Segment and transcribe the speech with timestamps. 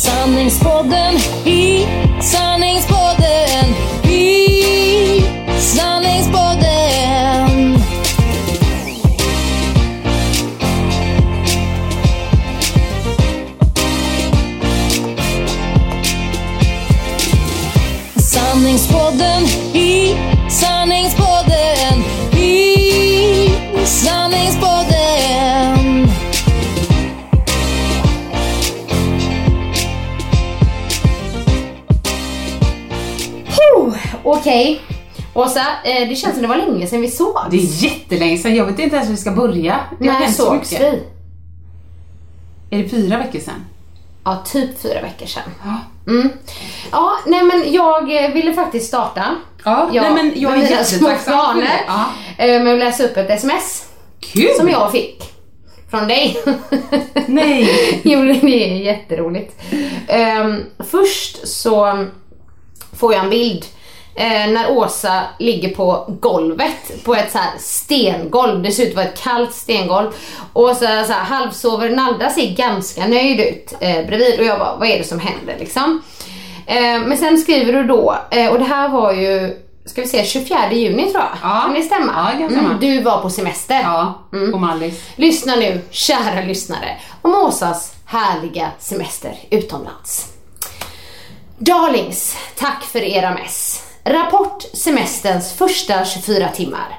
[0.00, 1.14] Sanningspodden
[1.44, 1.86] i
[2.20, 3.66] sanningspodden
[4.08, 5.22] i
[5.58, 6.49] sanningspodden.
[34.40, 34.80] Okej.
[35.34, 37.38] Åsa, eh, det känns som det var länge sedan vi såg.
[37.50, 38.54] Det är jättelänge sedan.
[38.56, 39.80] Jag vet inte ens hur vi ska börja.
[40.00, 40.92] Det har hänt så sågs mycket.
[40.92, 41.02] vi?
[42.78, 43.64] Är det fyra veckor sedan?
[44.24, 45.42] Ja, typ fyra veckor sedan.
[46.06, 46.30] Mm.
[46.92, 49.24] Ja, nej men jag eh, ville faktiskt starta.
[49.64, 51.80] Ja, nej, men jag är jättetacksam för det.
[51.86, 52.04] Ja.
[52.44, 53.84] eh, Med att läsa upp ett sms
[54.20, 54.50] Kul!
[54.56, 55.22] som jag fick.
[55.90, 56.36] Från dig.
[57.26, 58.00] Nej!
[58.04, 59.62] jo, det är jätteroligt.
[60.08, 62.06] Ehm, först så
[62.92, 63.64] får jag en bild
[64.14, 68.62] eh, när Åsa ligger på golvet, på ett så stengolv.
[68.62, 70.10] Det ser ut att vara ett kallt stengolv.
[70.52, 74.76] Och så, så här, halvsover, Nalda ser ganska nöjd ut eh, bredvid och jag bara,
[74.76, 76.02] vad är det som händer liksom?
[76.66, 80.24] Eh, men sen skriver du då, eh, och det här var ju, ska vi se,
[80.24, 81.50] 24 juni tror jag.
[81.50, 81.60] Ja.
[81.60, 82.12] Kan det stämma?
[82.16, 82.68] Ja, det stämma.
[82.68, 83.80] Mm, du var på semester.
[83.82, 84.14] Ja,
[84.52, 85.02] och Mallis.
[85.16, 90.26] Lyssna nu, kära lyssnare, om Åsas härliga semester utomlands.
[91.58, 93.89] Darlings, tack för era mess.
[94.04, 96.98] Rapport semesterns första 24 timmar.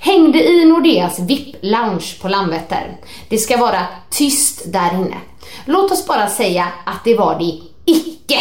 [0.00, 2.96] Hängde i Nordeas VIP-lounge på Landvetter.
[3.28, 5.16] Det ska vara tyst där inne.
[5.64, 7.60] Låt oss bara säga att det var det
[7.92, 8.38] icke.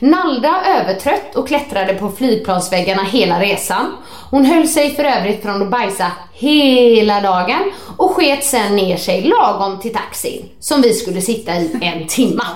[0.00, 3.96] Nalda övertrött och klättrade på flygplansväggarna hela resan.
[4.30, 9.22] Hon höll sig för övrigt från att bajsa hela dagen och sket sen ner sig
[9.22, 12.46] lagom till taxin som vi skulle sitta i en timma.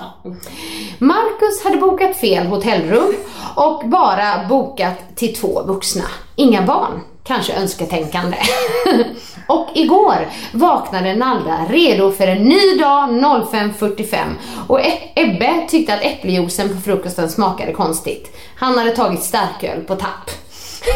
[0.99, 3.13] Marcus hade bokat fel hotellrum
[3.55, 6.05] och bara bokat till två vuxna,
[6.35, 7.01] inga barn.
[7.27, 8.37] Kanske önsketänkande.
[9.47, 14.17] och igår vaknade Nalda redo för en ny dag 05.45
[14.67, 18.37] och e- Ebbe tyckte att äppeljuicen på frukosten smakade konstigt.
[18.57, 20.29] Han hade tagit starköl på tapp.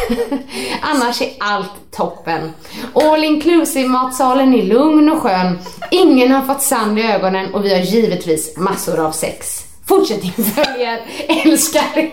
[0.82, 2.54] Annars är allt toppen.
[2.94, 5.60] All inclusive matsalen är lugn och skön.
[5.92, 9.64] Ingen har fått sand i ögonen och vi har givetvis massor av sex.
[9.88, 11.02] Fortsättning följer.
[11.46, 12.12] Älskar er.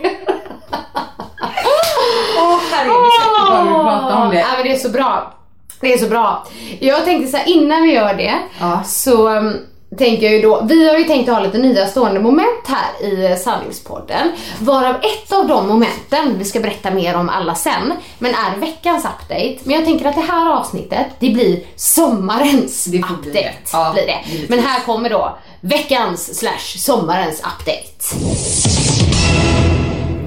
[2.39, 4.39] Åh herregud, vi ska inte bara prata om det.
[4.41, 5.33] Ja, men det är så bra.
[5.81, 6.47] Det är så bra.
[6.81, 8.83] Jag tänkte så här, innan vi gör det Ja.
[8.85, 9.57] så um,
[9.99, 13.07] tänker jag ju då, vi har ju tänkt att ha lite nya stående moment här
[13.09, 14.33] i eh, Sanningspodden.
[14.61, 19.05] Varav ett av de momenten, vi ska berätta mer om alla sen, men är veckans
[19.05, 19.57] update.
[19.65, 23.21] Men jag tänker att det här avsnittet, det blir sommarens Det update.
[23.23, 23.53] bli det.
[23.73, 24.19] Ja, blir det.
[24.27, 24.51] givetvis.
[24.51, 28.17] Men här kommer då veckans slash sommarens update.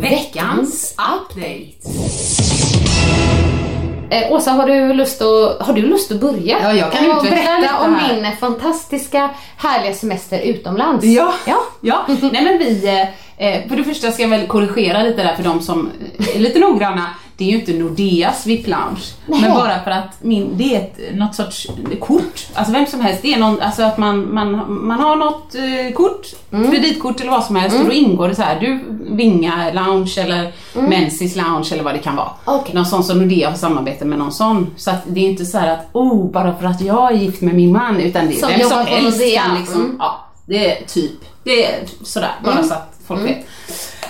[0.02, 1.70] Veckans update.
[4.12, 6.58] Eh, Åsa, har du, lust att, har du lust att börja?
[6.62, 8.16] Ja, jag kan Och utveckla berätta lite om här.
[8.16, 11.06] din fantastiska, härliga semester utomlands.
[11.06, 11.34] Ja.
[11.46, 11.62] ja.
[11.82, 12.88] Ja, nej men vi,
[13.38, 16.36] eh, eh, för det första ska jag väl korrigera lite där för de som eh,
[16.36, 17.06] är lite noggranna.
[17.40, 19.14] Det är ju inte Nordeas VIP-lounge.
[19.26, 21.68] Men bara för att min, det är ett, något sorts
[22.00, 22.48] kort.
[22.54, 23.22] Alltså vem som helst.
[23.22, 26.26] Det är någon, alltså att man, man, man har något eh, kort,
[26.72, 28.80] kreditkort eller vad som helst och då ingår det så här, du
[29.16, 32.30] Vinga lounge eller Mensis lounge eller vad det kan vara.
[32.46, 32.76] Okej.
[32.76, 34.68] Någon sån som Nordea har samarbete med någon sån.
[34.78, 37.42] Så att det är inte så här att, oh, bara för att jag är gift
[37.42, 39.96] med min man, utan det är Som vem som helst kan liksom, Mm.
[40.00, 41.12] ja, det är typ,
[41.44, 42.64] det är sådär, bara Mm.
[42.68, 43.46] så att folk vet.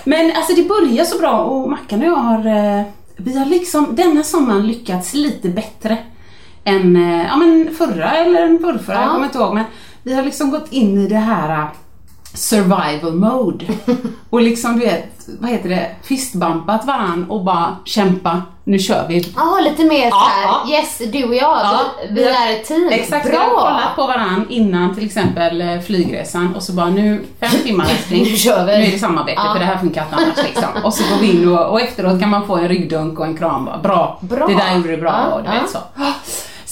[0.04, 2.46] Men alltså det börjar så bra och Mackan och jag har,
[2.78, 2.82] eh,
[3.24, 5.98] vi har liksom denna sommaren lyckats lite bättre
[6.64, 9.02] än eh, ja, men förra eller förrförra, Ja.
[9.02, 9.54] jag kommer inte ihåg.
[9.54, 9.64] Men
[10.02, 11.66] vi har liksom gått in i det här
[12.34, 13.64] survival mode.
[14.30, 19.32] och liksom du vet, vad heter det, fistbumpat varann och bara kämpa, nu kör vi.
[19.36, 21.58] Ja, lite mer såhär, Ja, yes du och jag,
[22.08, 22.88] vi, vi är ett team.
[22.92, 23.56] Exakt, vi har Bra!
[23.60, 28.22] kollat på varann innan till exempel eh, flygresan och så bara nu, fem timmar älskling.
[28.24, 28.78] Nu kör vi.
[28.78, 30.84] Nu är det samarbete för det här funkar inte annars liksom.
[30.84, 33.36] Och så går vi in och, och efteråt kan man få en ryggdunk och en
[33.36, 34.46] kram bara, bra, Bra.
[34.46, 35.60] det där gjorde du bra Ja, och du ja.
[35.60, 35.78] vet så.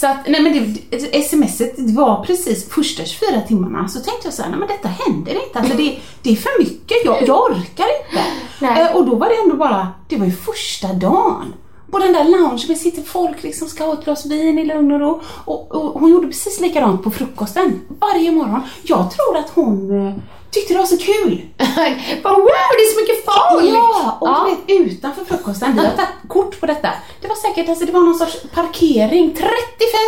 [0.00, 4.42] Så att, nej men det, smset var precis första 24 timmarna så tänkte jag så
[4.42, 7.86] här, nej men detta händer inte, alltså det, det är för mycket, jag, jag orkar
[7.98, 8.24] inte.
[8.60, 8.82] Nej.
[8.82, 11.54] Eh, och då var det ändå bara, det var ju första dagen.
[11.90, 15.00] På den där loungen sitter folk liksom ska ha ett glas vin i lugn och
[15.00, 15.20] ro.
[15.44, 18.60] Och, och hon gjorde precis likadant på frukosten varje morgon.
[18.82, 20.14] Jag tror att hon eh,
[20.50, 21.40] tyckte det var så kul.
[22.22, 22.46] Bara, wow,
[22.78, 23.74] det är så mycket folk!
[23.74, 24.48] Ja, och Ja.
[24.66, 26.90] vet utanför frukosten, vi har tagit kort på detta.
[27.20, 29.46] Det var säkert, alltså det var någon sorts parkering, 35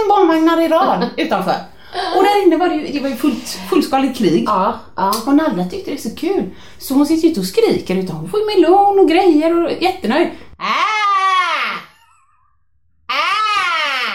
[0.08, 1.54] barnvagnar i rad utanför.
[2.16, 4.44] Och där inne var det ju, det var ju fullt, fullskaligt krig.
[4.46, 5.12] Ja, ja.
[5.26, 6.50] Och Nalla tyckte det är så kul.
[6.78, 9.70] Så hon sitter ju inte och skriker utan hon får ju melon och grejer och
[9.70, 10.28] är jättenöjd.
[10.58, 10.64] Ah!
[13.12, 14.14] Ah!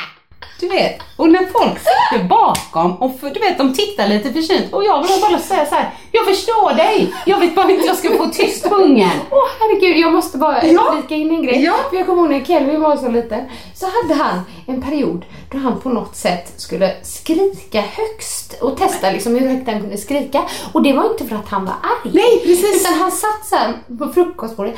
[0.69, 4.73] Du vet, och när folk sitter bakom och för, du vet, de tittar lite försynt
[4.73, 7.97] och jag vill bara säga så här: jag förstår dig, jag vet bara inte jag
[7.97, 9.09] ska få tyst på ungen.
[9.31, 10.93] Åh herregud, jag måste bara Ja.
[10.99, 11.63] flika in en grej.
[11.63, 11.73] Ja.
[11.89, 13.41] För jag kommer ihåg när Kelvin var så liten,
[13.75, 19.11] så hade han en period då han på något sätt skulle skrika högst och testa
[19.11, 20.41] liksom hur högt han kunde skrika.
[20.73, 22.11] Och det var inte för att han var arg.
[22.13, 22.81] Nej, precis.
[22.81, 24.75] Utan han satt så här på frukostbordet.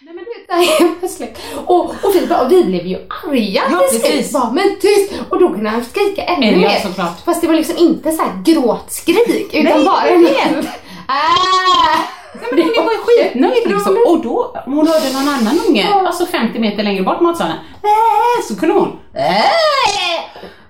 [0.00, 1.38] Nej men du vet, det här är plötsligt.
[1.66, 4.32] Och, och, vi, bara, och vi blev ju arga Ja, precis.
[4.32, 5.12] Bara, men tyst!
[5.30, 6.80] Och då kunde han skrika ännu Ja, mer.
[6.80, 7.24] såklart.
[7.24, 10.68] Fast det var liksom inte så här gråtskrik utan Nej, bara en helt...
[11.08, 11.98] Ah!
[12.42, 13.96] Ja, men hon var ju skitnöjd liksom.
[14.08, 18.56] Och då, hon hörde någon annan unge, alltså 50 meter längre bort matsalen, äh, så
[18.60, 19.24] kunde hon äh,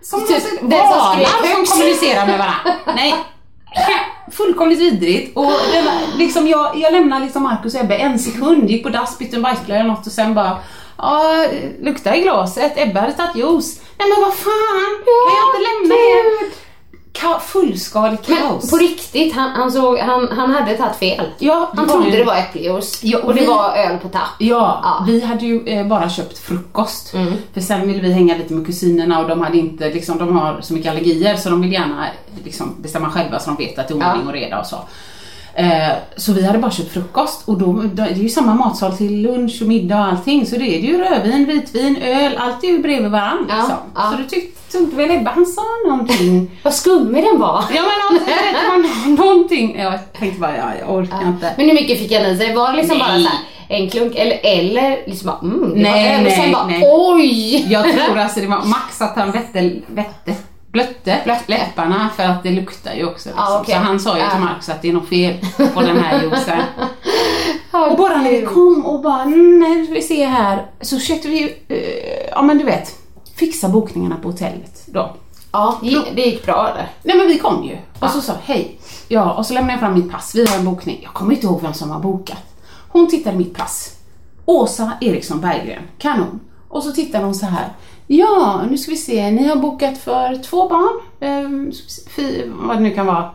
[0.03, 0.29] som Typ
[0.61, 1.25] den som
[1.67, 2.75] som kommunicerar med varandra.
[2.97, 3.15] Nej,
[4.33, 5.37] fullkomligt vidrigt.
[5.37, 8.89] Och det var, liksom, jag, jag lämnade liksom Marcus och Ebbe en sekund, gick på
[8.89, 10.59] dass, bytte en bajsblöja eller något och sen bara
[10.99, 11.45] Ja,
[11.81, 13.81] lukta i glaset, Ebbe hade tagit juice.
[13.99, 16.66] Nej men vad fan, kan jag inte lämna er?
[17.21, 18.71] Ka- fullskaligt Men kaos.
[18.71, 21.25] på riktigt, han, han, såg, han, han hade tagit fel.
[21.39, 23.99] Ja, han det trodde ju- det var äppeljuice Ja, och och det vi- var öl
[23.99, 24.23] på tapp.
[24.39, 25.05] Ja, Ja.
[25.07, 27.15] vi hade ju eh, bara köpt frukost.
[27.15, 27.33] Mm.
[27.55, 30.61] För sen ville vi hänga lite med kusinerna och de hade inte, liksom, de har
[30.61, 32.07] så mycket allergier så de vill gärna
[32.45, 34.29] liksom, bestämma själva så de vet att det är ordning Ja.
[34.29, 34.77] och reda och så.
[35.55, 38.97] Eh, så vi hade bara köpt frukost och då, då, det är ju samma matsal
[38.97, 42.65] till lunch och middag och allting så det är det ju rödvin, vitvin, öl, allt
[42.65, 43.55] är ju bredvid varandra.
[43.57, 43.77] Liksom.
[44.13, 46.51] Så du tyckte inte väl Ebba, han sa någonting.
[46.63, 47.65] Vad skummig den var.
[47.75, 51.55] ja men alltså, det var någonting, jag tänkte bara ja, jag orkar inte.
[51.57, 52.55] Men hur mycket fick han i sig?
[52.55, 53.07] Var det liksom Nej.
[53.09, 56.41] bara så här, en klunk eller, eller liksom bara mm, det Nej, var och sen
[56.43, 56.83] nej, bara nej.
[56.85, 57.73] oj!
[57.73, 60.35] Jag tror alltså det var max att han vette, vette
[60.73, 63.29] blötte läpparna för att det luktar ju också.
[63.29, 63.45] Liksom.
[63.49, 63.75] Ja, okej.
[63.75, 64.31] Så han sa ju Ja.
[64.31, 65.35] till Marcus att det är något fel
[65.75, 66.63] på den här juicen.
[67.73, 70.67] Ja, och bara när vi kom och bara, "Mm, nej nu ska vi se här,
[70.81, 72.95] så försökte vi ju, eh, ja men du vet,
[73.37, 75.17] fixa bokningarna på hotellet då.
[75.53, 75.79] Ja,
[76.15, 76.91] det gick- bra eller?
[77.03, 79.95] Nej men vi kom ju och så sa hej, ja och så lämnade jag fram
[79.95, 82.43] mitt pass, vi har en bokning, jag kommer inte ihåg vem som har bokat.
[82.89, 83.97] Hon tittade mitt pass,
[84.45, 86.41] Åsa Eriksson Berggren, kanon.
[86.69, 87.69] Och så tittar hon så här,
[88.07, 91.73] ja nu ska vi se, ni har bokat för två barn, eh,
[92.17, 93.31] fy, vad det nu kan vara,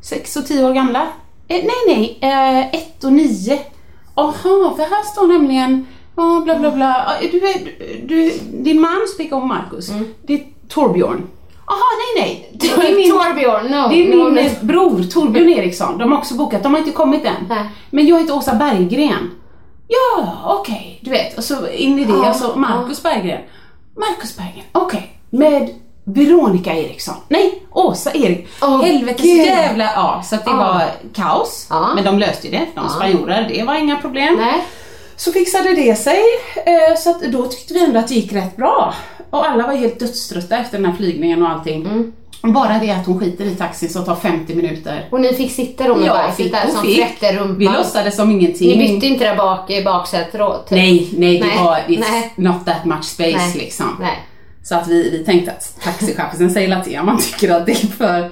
[0.00, 1.02] sex och tio år gamla.
[1.48, 3.58] Eh, nej nej, eh, ett och nio.
[4.16, 4.32] Jaha,
[4.76, 5.86] för här står nämligen,
[6.20, 7.40] ja bla bla bla, Ah, du,
[8.06, 9.90] du, din man spelar om Marcus,
[10.26, 11.22] det är Torbjörn.
[11.66, 11.78] Jaha,
[12.16, 12.50] nej nej.
[12.52, 13.88] Det är min- Torbjörn, no.
[13.88, 14.66] det är min no.
[14.66, 15.98] bror Torbjörn Eriksson.
[15.98, 17.34] De har också bokat, de har inte kommit än.
[17.48, 17.64] Nej.
[17.90, 19.30] Men jag heter Åsa Berggren.
[19.88, 21.00] Ja, okej.
[21.02, 23.40] Du vet, och så in i det, Ja, alltså Marcus Berggren.
[23.96, 25.16] Marcus Berggren, okej.
[25.30, 25.68] Med
[26.04, 27.14] Veronica Eriksson.
[27.28, 28.48] Nej, Åsa Erik.
[28.62, 29.36] Åh, Helvetes Gud.
[29.46, 29.84] jävla...
[29.84, 30.56] Ja, så att det Ja.
[30.56, 30.82] var
[31.14, 31.66] kaos.
[31.70, 31.88] Ja.
[31.94, 33.50] Men de löste ju det, de spanjorer.
[33.54, 34.34] Det var inga problem.
[34.40, 34.64] Nej.
[35.20, 36.20] Så fixade det sig,
[36.66, 38.94] eh, så att då tyckte vi ändå att det gick rätt bra.
[39.30, 41.86] Och alla var helt dödströtta efter den här flygningen och allting.
[41.86, 42.12] Mm.
[42.54, 45.08] Bara det att hon skiter i taxin så tar 50 minuter.
[45.10, 47.58] Och ni fick sitta då med Ja, bajset där som frätte rumpan.
[47.58, 48.78] Vi låtsades som ingenting.
[48.78, 50.64] Ni bytte inte där bak i baksätet då?
[50.68, 50.70] Typ.
[50.70, 52.32] Nej, nej, det Nej, var it's nej.
[52.36, 53.54] not that much space Nej.
[53.54, 53.96] liksom.
[54.00, 54.26] Nej.
[54.62, 57.86] Så att vi, vi tänkte att taxichauffören säger till om man tycker att det är
[57.86, 58.30] för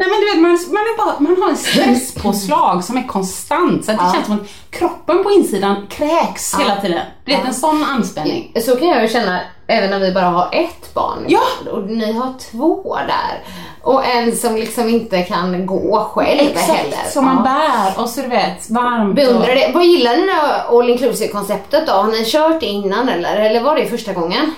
[0.00, 3.84] Nej men du vet, man, man, är bara, man har en stresspåslag som är konstant
[3.84, 4.12] så att det Ja.
[4.12, 7.00] känns som att kroppen på insidan kräks hela tiden.
[7.24, 8.52] Du vet en sån anspänning.
[8.64, 11.24] Så kan jag ju känna även när vi bara har ett barn.
[11.28, 11.40] Ja.
[11.72, 13.44] Och ni har två där.
[13.82, 16.88] Och en som liksom inte kan gå själv heller.
[16.88, 17.42] Exakt, som man Ja.
[17.42, 19.14] bär och så du vet, varmt.
[19.16, 19.70] Beundrar och, det.
[19.74, 20.38] Vad gillar ni med
[20.68, 21.92] all inclusive konceptet då?
[21.92, 23.36] Har ni kört det innan eller?
[23.36, 24.54] Eller var det första gången?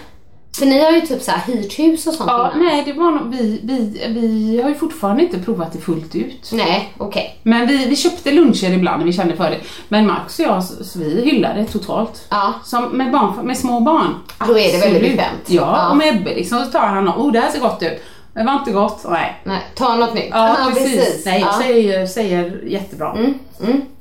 [0.59, 2.67] För ni har ju typ så här hyrt hus och sånt Ja, innan.
[2.67, 6.51] nej, det var nog, vi, vi, vi har ju fortfarande inte provat det fullt ut.
[6.53, 7.39] Nej, okej.
[7.43, 9.59] Men vi, vi köpte luncher ibland när vi kände för det.
[9.89, 12.27] Men Max och jag, så, så vi hyllade det totalt.
[12.29, 12.55] Ja.
[12.65, 14.15] Som med, barn, med små barn.
[14.47, 15.43] Då är det väldigt bekvämt.
[15.47, 15.91] Ja, Ja.
[15.91, 18.03] och med Ebbe liksom, så tar han och oh det här ser gott ut.
[18.35, 19.41] Men det var inte gott, nej.
[19.45, 20.29] Nej, ta något nytt.
[20.31, 21.23] Ja, precis.
[21.27, 21.59] Nej, Ja.
[21.59, 23.12] säger, säger jättebra.
[23.12, 23.35] Mm,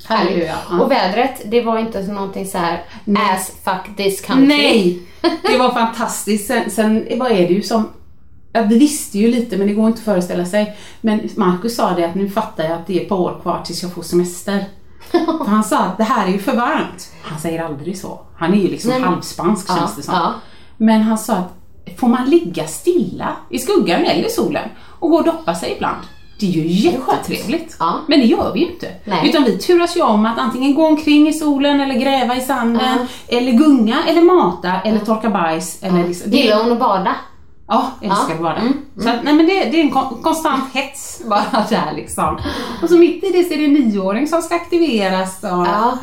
[0.05, 0.35] Halleluja.
[0.35, 0.49] Härligt.
[0.69, 0.79] Ja.
[0.79, 2.83] Och vädret, det var inte så någonting så här
[3.33, 4.47] ass fuck this country.
[4.47, 5.01] Nej,
[5.43, 6.47] det var fantastiskt.
[6.47, 7.89] Sen, sen vad är det ju som
[8.53, 10.77] Ja, vi visste ju lite men det går inte att föreställa sig.
[11.01, 13.61] Men Marcus sa det att nu fattar jag att det är ett par år kvar
[13.65, 14.65] tills jag får semester.
[15.11, 17.11] För han sa att det här är ju för varmt.
[17.21, 18.19] Han säger aldrig så.
[18.37, 20.13] Han är ju liksom Nej, men- halvspansk Ja, känns det som.
[20.13, 20.33] ja.
[20.77, 21.53] Men han sa att
[21.97, 24.69] får man ligga stilla i skuggan eller i solen
[24.99, 25.97] och gå och doppa sig ibland.
[26.39, 27.75] Det är ju jättetrevligt.
[27.79, 27.99] Ja.
[28.07, 28.91] Men det gör vi ju inte.
[29.05, 29.29] Nej.
[29.29, 33.07] Utan vi turas ju om att antingen gå omkring i solen eller gräva i sanden.
[33.27, 35.83] Eller gunga eller mata eller torka bajs.
[35.83, 37.15] Eller liksom, det- Gillar hon att bada?
[37.67, 38.61] Ja, älskar att bada.
[39.01, 42.39] Så att, nej men det, det är en kon- konstant hets bara där liksom.
[42.83, 45.49] Och så mitt i det så är det en nioåring som ska aktiveras och...
[45.49, 45.97] Ja.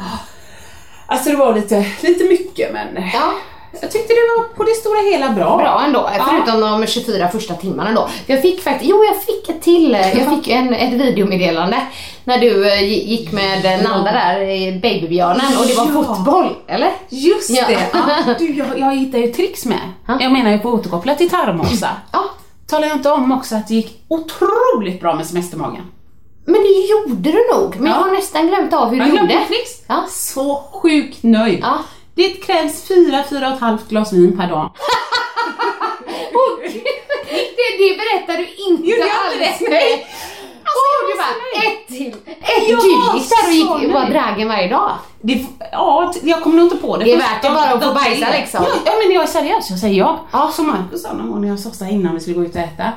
[1.06, 3.32] Alltså det var lite, lite mycket men Ja.
[3.80, 5.56] Jag tyckte det var på det stora hela bra.
[5.56, 8.08] Bra ändå, förutom de 24 första timmarna då.
[8.26, 11.76] Jag fick faktiskt, jo jag fick ett till, jag fick en, ett videomeddelande
[12.24, 16.14] när du eh, gick med eh, Nalda där, i babybjörnen och det var Ja.
[16.14, 16.90] fotboll, eller?
[17.08, 17.64] Just Ja.
[17.68, 17.78] det!
[17.92, 19.80] Ja, du, jag, jag hittar ju tricks med.
[20.20, 21.88] Jag menar ju på återkoppla till tarmmossa.
[22.12, 22.24] Ja.
[22.66, 25.82] Talar jag inte om också att det gick otroligt bra med semestermagen?
[26.44, 28.04] Men det gjorde du nog, men jag Ja.
[28.04, 29.28] har nästan glömt av hur Jag du gjorde.
[29.48, 29.70] tricks.
[29.86, 30.04] Ja.
[30.10, 31.64] Så sjukt nöjd.
[32.18, 34.70] Det krävs fyra, fyra och ett halvt glas vin per dag.
[37.30, 39.60] Det, det berättar du inte inte alls.
[39.60, 40.06] Nej.
[40.64, 42.32] Alltså, jag du bara, ett till.
[42.40, 44.90] Ett, Jag du var gick där och gick, var dragen varje dag.
[45.20, 47.04] Det, ja, jag kommer nog inte på det.
[47.04, 48.64] Det är värt det bara att få bajsa, liksom.
[48.84, 49.70] Ja, men jag är seriös.
[49.70, 50.26] Jag säger ja.
[50.32, 52.60] Ja, som Marcus sa någon gång när jag sa innan vi skulle gå ut och
[52.60, 52.92] äta.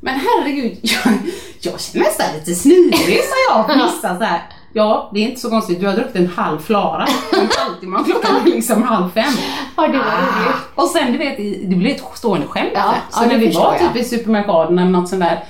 [0.00, 1.12] Men herregud, jag,
[1.60, 4.42] jag känner nästan lite snuvig sa jag vissa så här.
[4.76, 5.80] Ja, det är inte så konstigt.
[5.80, 9.32] Du har druckit en halv Flara en halvtimme klockan är liksom halv fem.
[9.76, 10.56] Ja, det var roligt.
[10.74, 11.36] Och sen du vet,
[11.70, 12.70] det blir ett stående skämt.
[12.74, 13.94] Ja, så ja, när vi var jag.
[13.94, 15.44] typ i supermarknaden eller något sånt där.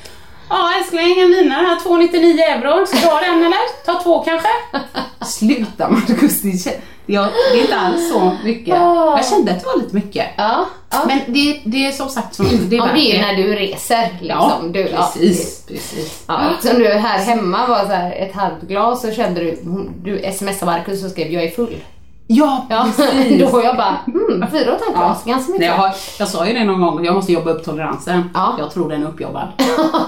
[0.49, 2.87] Ja älskling, en vinare här, 2,99 euro.
[2.87, 3.85] Ska du ha den eller?
[3.85, 4.49] Ta två kanske?
[5.25, 8.75] Sluta Marcus, det jag, det är inte alls så mycket.
[8.75, 9.16] Ah.
[9.16, 10.26] Jag kände att det var lite mycket.
[10.37, 11.02] Ja, ja.
[11.06, 14.08] Men det, det är som sagt, som, det är ja, det är när du reser
[14.20, 14.28] liksom.
[14.28, 15.66] Ja, du, ja, precis.
[15.66, 16.25] precis.
[16.26, 19.58] Ja, som du här hemma var så här ett halvt glas så kände du,
[20.02, 21.76] du smsade Marcus och skrev jag är full.
[22.26, 23.40] Ja, Ja, precis.
[23.40, 25.66] då var jag bara, mm, fyra och ett halvt glas, ganska mycket.
[25.66, 28.30] jag, har, jag sa ju det någon gång, jag måste jobba upp toleransen.
[28.34, 28.54] Ja.
[28.58, 29.49] Jag tror den är uppjobbad.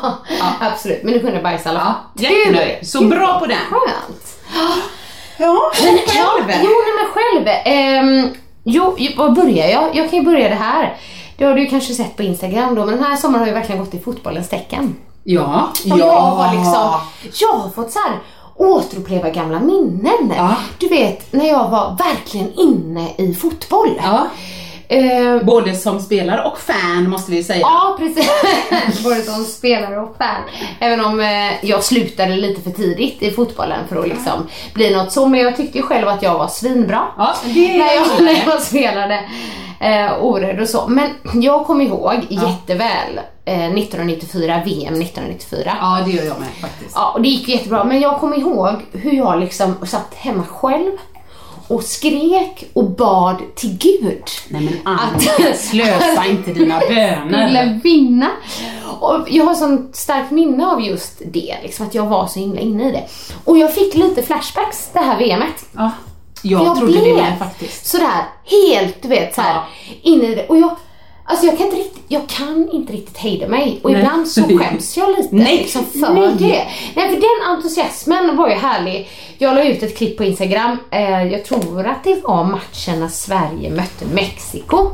[0.60, 1.94] Absolut, men du kunde bajsa i alla fall.
[2.14, 2.88] Jättenöjd.
[2.88, 3.58] Så bra på den.
[3.70, 4.36] Skönt.
[5.38, 7.48] Ja, Men, ja, jo, nej, men själv.
[7.64, 9.96] ehm, jo, var börjar jag?
[9.96, 10.96] Jag kan ju börja det här.
[11.38, 13.80] Det har du kanske sett på Instagram då, men den här sommaren har ju verkligen
[13.84, 14.96] gått i fotbollens tecken.
[15.24, 17.00] Ja, Och jag har liksom,
[17.40, 18.18] jag har fått så här
[18.56, 20.32] återuppleva gamla minnen.
[20.36, 20.54] Ja.
[20.78, 24.00] Du vet, när jag var verkligen inne i fotboll.
[24.04, 24.26] Ja.
[24.88, 27.60] Eh, Både som spelare och fan måste vi säga.
[27.60, 28.30] Ja, precis.
[29.04, 30.42] Både som spelare och fan.
[30.80, 35.12] Även om eh, jag slutade lite för tidigt i fotbollen för att liksom bli något
[35.12, 35.26] så.
[35.26, 37.02] Men jag tyckte ju själv att jag var svinbra.
[37.18, 39.20] Ja, det när, jag, när jag spelade
[39.80, 40.88] eh, orädd och så.
[40.88, 41.10] Men
[41.42, 45.72] jag kommer ihåg jätteväl eh, 1994, VM 1994.
[45.80, 46.92] Ja, det gör jag med faktiskt.
[46.94, 47.84] Ja, och det gick jättebra.
[47.84, 50.92] Men jag kommer ihåg hur jag liksom satt hemma själv
[51.68, 54.22] och skrek och bad till Gud.
[54.48, 57.48] Nej men Annika, slösa inte dina böner.
[57.48, 58.30] skulle vinna.
[59.00, 62.60] Och jag har sånt starkt minne av just det, liksom, att jag var så himla
[62.60, 63.04] inne i det.
[63.44, 65.64] Och jag fick lite flashbacks det här VMet.
[65.72, 65.90] Ja,
[66.42, 67.86] jag, trodde det med faktiskt.
[67.86, 69.64] sådär helt, du vet, såhär Ja.
[70.02, 70.46] inne i det.
[70.46, 70.76] Och jag,
[71.26, 73.80] alltså jag kan inte riktigt, jag kan inte riktigt hejda mig.
[73.82, 74.00] Och Nej.
[74.00, 76.34] ibland så skäms jag lite Nej, liksom för nej.
[76.38, 76.66] det.
[76.96, 79.08] Nej, för den entusiasmen var ju härlig.
[79.38, 83.08] Jag la ut ett klipp på Instagram, eh, jag tror att det var matchen när
[83.08, 84.90] Sverige mötte Mexiko.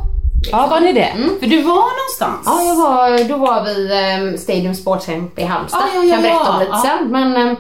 [0.50, 1.12] Ja, var ni det?
[1.40, 2.42] För du var någonstans?
[2.44, 3.88] Ja, jag var, då var vi
[4.30, 5.82] um, Stadium Sports i Halmstad.
[5.94, 6.82] Ja, ja, ja, kan berätta om lite Ja.
[6.98, 7.08] sen.
[7.08, 7.56] Men, ehm,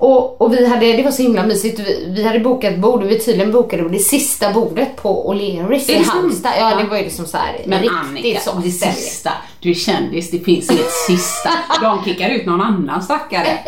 [0.00, 1.78] och, och vi hade, det var så himla mysigt.
[1.80, 6.02] Vi, vi hade bokat bord och vi tydligen bokade det sista bordet på O'Learys i?
[6.04, 6.52] Halmstad.
[6.58, 6.86] Ja, det Ja.
[6.90, 8.96] var ju liksom så här Men Annika, sån det stämning.
[8.96, 9.30] sista.
[9.60, 11.50] Du är kändis, det finns inget sista.
[11.82, 13.58] De kickar ut någon annan stackare.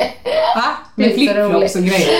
[0.57, 0.65] Va?
[0.95, 2.19] Med så flipflops och grejer.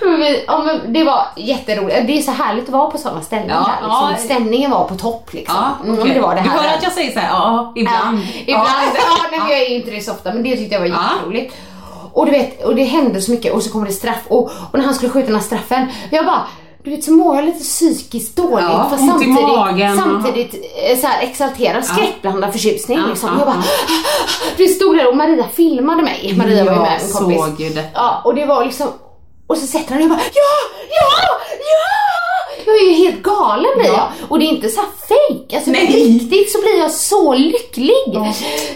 [0.00, 2.06] Men vi, ja, men det var jätteroligt.
[2.06, 3.48] Det är så härligt att vara på sådana ställen.
[3.48, 4.10] Ja, där, liksom.
[4.10, 4.16] ja.
[4.24, 5.56] Stämningen var på topp liksom.
[5.58, 6.14] Ja, Mm, okej.
[6.14, 6.58] det var det Du här.
[6.58, 8.18] hör att jag säger så här, ja, ibland.
[8.18, 8.66] Ja, ibland.
[8.96, 10.94] Ja, nej, men jag är inte det så ofta men det tyckte jag var Ja.
[12.16, 14.78] Och du vet, och det hände så mycket och så kommer det straff och, och
[14.78, 16.42] när han skulle skjuta den här straffen, jag bara
[16.84, 19.96] du vet så mår jag lite psykiskt dåligt Ja, fast samtidigt, magen.
[19.96, 23.28] samtidigt eh, så här exalterad, skräckblandad förtjusning Ja, liksom.
[23.32, 23.64] ja, Jag bara,
[24.56, 26.34] du stod där och Maria filmade mig.
[26.38, 27.38] Maria var ju med en kompis.
[27.38, 27.88] såg ju detta.
[27.94, 28.86] Ja, och det var liksom,
[29.46, 30.56] och så sätter han och jag bara ja,
[30.90, 32.62] ja, ja!
[32.66, 34.08] Jag är ju helt galen blir jag.
[34.28, 35.56] Och det är inte så här fake.
[35.56, 35.86] Alltså Nej.
[35.86, 37.92] på riktigt så blir jag så lycklig.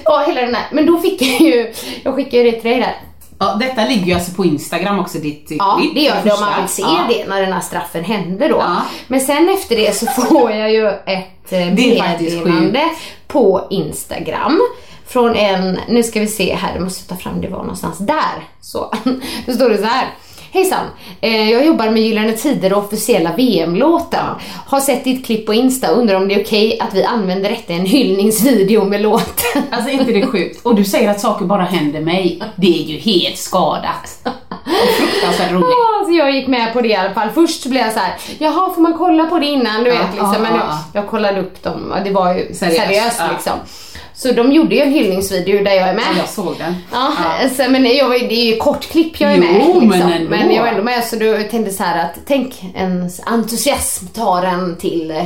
[0.05, 0.25] Ja.
[0.27, 0.67] hela den här.
[0.73, 1.73] Men då fick jag ju,
[2.05, 2.97] jag skickade ju det till dig där.
[3.43, 5.95] Ja, detta ligger ju alltså på Instagram också, ditt Ja, klipp.
[5.95, 6.99] det gör det om man vill se Ja.
[7.09, 8.57] det när den här straffen hände då.
[8.57, 8.77] Ja.
[9.09, 12.89] Men sen efter det så får jag ju ett eh, meddelande
[13.27, 14.61] på Instagram
[15.07, 18.49] från en, nu ska vi se här, jag måste ta fram det var någonstans där.
[18.61, 18.93] Så,
[19.47, 20.07] då står det så här.
[20.53, 20.87] Hejsan!
[21.21, 24.25] Eh, jag jobbar med Gyllene Tider och officiella VM-låten.
[24.67, 27.51] Har sett ditt klipp på Insta och undrar om det är okej att vi använder
[27.51, 29.63] detta i en hyllningsvideo med låten.
[29.71, 30.67] Alltså inte det är sjukt?
[30.67, 32.43] Och du säger att saker bara händer mig.
[32.57, 34.29] Det är ju helt skadat.
[34.99, 35.67] Fruktansvärt roligt.
[35.69, 37.29] Ja, så jag gick med på det i alla fall.
[37.35, 39.85] Först så blev jag så här, jaha får man kolla på det innan?
[39.85, 40.31] Du vet liksom.
[40.31, 40.79] Men ja, jag, ja.
[40.93, 43.59] jag kollade upp dem det var ju Seriöst, seriöst, liksom.
[44.23, 46.05] Så de gjorde ju en hyllningsvideo där jag är med.
[46.13, 46.75] Ja, jag såg den.
[46.93, 47.13] Ja,
[47.57, 49.89] Så, men jag, det är ju kort klipp jag är Jo, med liksom.
[49.89, 50.31] men ändå.
[50.31, 54.43] men jag var ändå med så då tänkte så här att tänk ens entusiasm tar
[54.43, 55.25] en till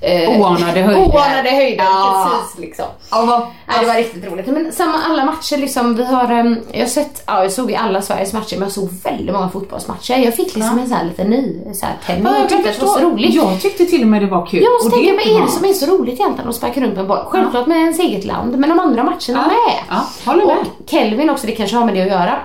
[0.00, 1.08] eh, Oanade höjder.
[1.14, 2.30] Oanade höjder, Ja.
[2.42, 2.84] precis liksom.
[3.10, 4.46] Ja, vad, Ja, det var riktigt roligt.
[4.46, 7.76] Men samma alla matcher liksom, vi har, em, jag har sett, ja jag såg ju
[7.76, 10.16] alla Sveriges matcher men jag såg väldigt många fotbollsmatcher.
[10.16, 12.70] Jag fick liksom en sån här liten ny så här tändning Ja, och jag tyckte
[12.70, 13.34] att det var så roligt.
[13.34, 14.62] Jag tyckte till och med det var kul.
[14.62, 16.92] Jag måste Och tänka, vad är det som är så roligt egentligen att sparka runt
[16.94, 17.18] med en boll?
[17.26, 19.36] Självklart med ens eget land, men de andra matcherna Ja.
[19.46, 19.78] med.
[19.88, 20.56] Ja, håller med.
[20.56, 22.38] Och Kelvin också, det kanske har med det att göra.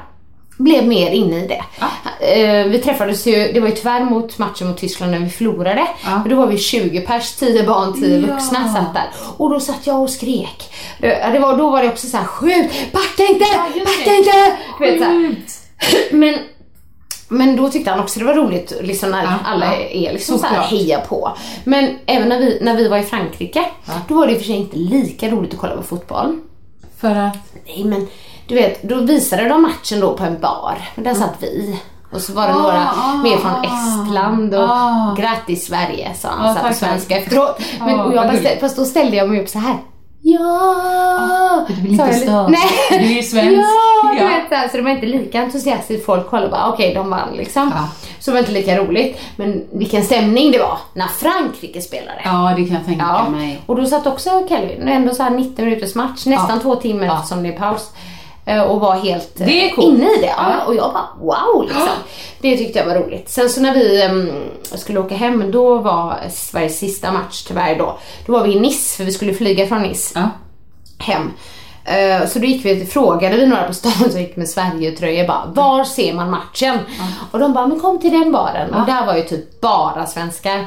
[0.58, 1.64] Blev mer inne i det.
[2.20, 5.88] Eh, vi träffades ju, det var ju tyvärr mot matchen mot Tyskland när vi förlorade.
[6.06, 6.22] Ja.
[6.30, 8.34] Då var vi 20 pers, 10 barn, 10 Ja.
[8.34, 9.10] vuxna satt där.
[9.38, 10.74] Och då satt jag och skrek.
[11.00, 13.46] Det, det var, då var det också så här: skjut, backa inte,
[13.86, 14.58] backa inte!
[14.80, 15.00] Vet,
[15.52, 15.56] så.
[16.16, 16.36] Men,
[17.28, 19.82] men då tyckte han också det var roligt liksom när Ja, alla ja.
[19.82, 21.38] är liksom så här heja på.
[21.64, 23.66] Men även när vi, när vi var i Frankrike,
[24.08, 26.40] då var det i och för sig inte lika roligt att kolla på fotboll.
[27.00, 27.38] För att...
[27.66, 28.08] Nej men
[28.48, 30.78] du vet, då visade de matchen då på en bar.
[30.96, 31.80] Och där satt vi.
[32.14, 33.64] Och så var det Ah, några ah, mer från ah.
[33.64, 35.16] Estland och Ah.
[35.20, 37.60] grattis Sverige sa han Ah, så på svenska efteråt.
[37.80, 39.76] Men, Ah, jag stä- fast då ställde jag mig upp så här.
[40.22, 41.66] Ja!
[41.68, 42.48] du vill inte störa.
[42.48, 42.60] Nej.
[42.90, 43.52] Du är ju svensk.
[44.04, 46.06] Ja, du vet så, här, så det var inte lika entusiastiskt.
[46.06, 47.72] Folk kollade bara, okej de vann liksom.
[47.76, 47.90] Ja.
[48.20, 49.22] Så det var inte lika roligt.
[49.36, 52.22] Men vilken stämning det var när Frankrike spelade.
[52.24, 53.62] Ja, det kan jag tänka Ja, mig.
[53.66, 57.44] och då satt också Kelvin, ändå så här 90 minuters match, nästan två timmar eftersom
[57.44, 57.92] det är paus.
[58.46, 59.88] Eh, Och var helt eh, coolt.
[59.88, 60.34] inne i det.
[60.38, 60.64] Ja.
[60.68, 61.88] Och jag bara wow liksom.
[62.42, 63.30] Det tyckte jag var roligt.
[63.30, 64.10] Sen så när vi
[64.78, 67.98] skulle åka hem, då var Sveriges sista match tyvärr då.
[68.26, 70.30] Då var vi i Nice, för vi skulle flyga från Nice Ja.
[71.06, 71.32] hem.
[71.86, 75.46] Eh, Så då gick vi, frågade vi några på stan som gick med Sverige-tröjor bara,
[75.46, 76.80] var ser man matchen?
[77.32, 78.74] Och de bara, men kom till den baren.
[78.74, 80.66] Och där var ju typ bara svenskar.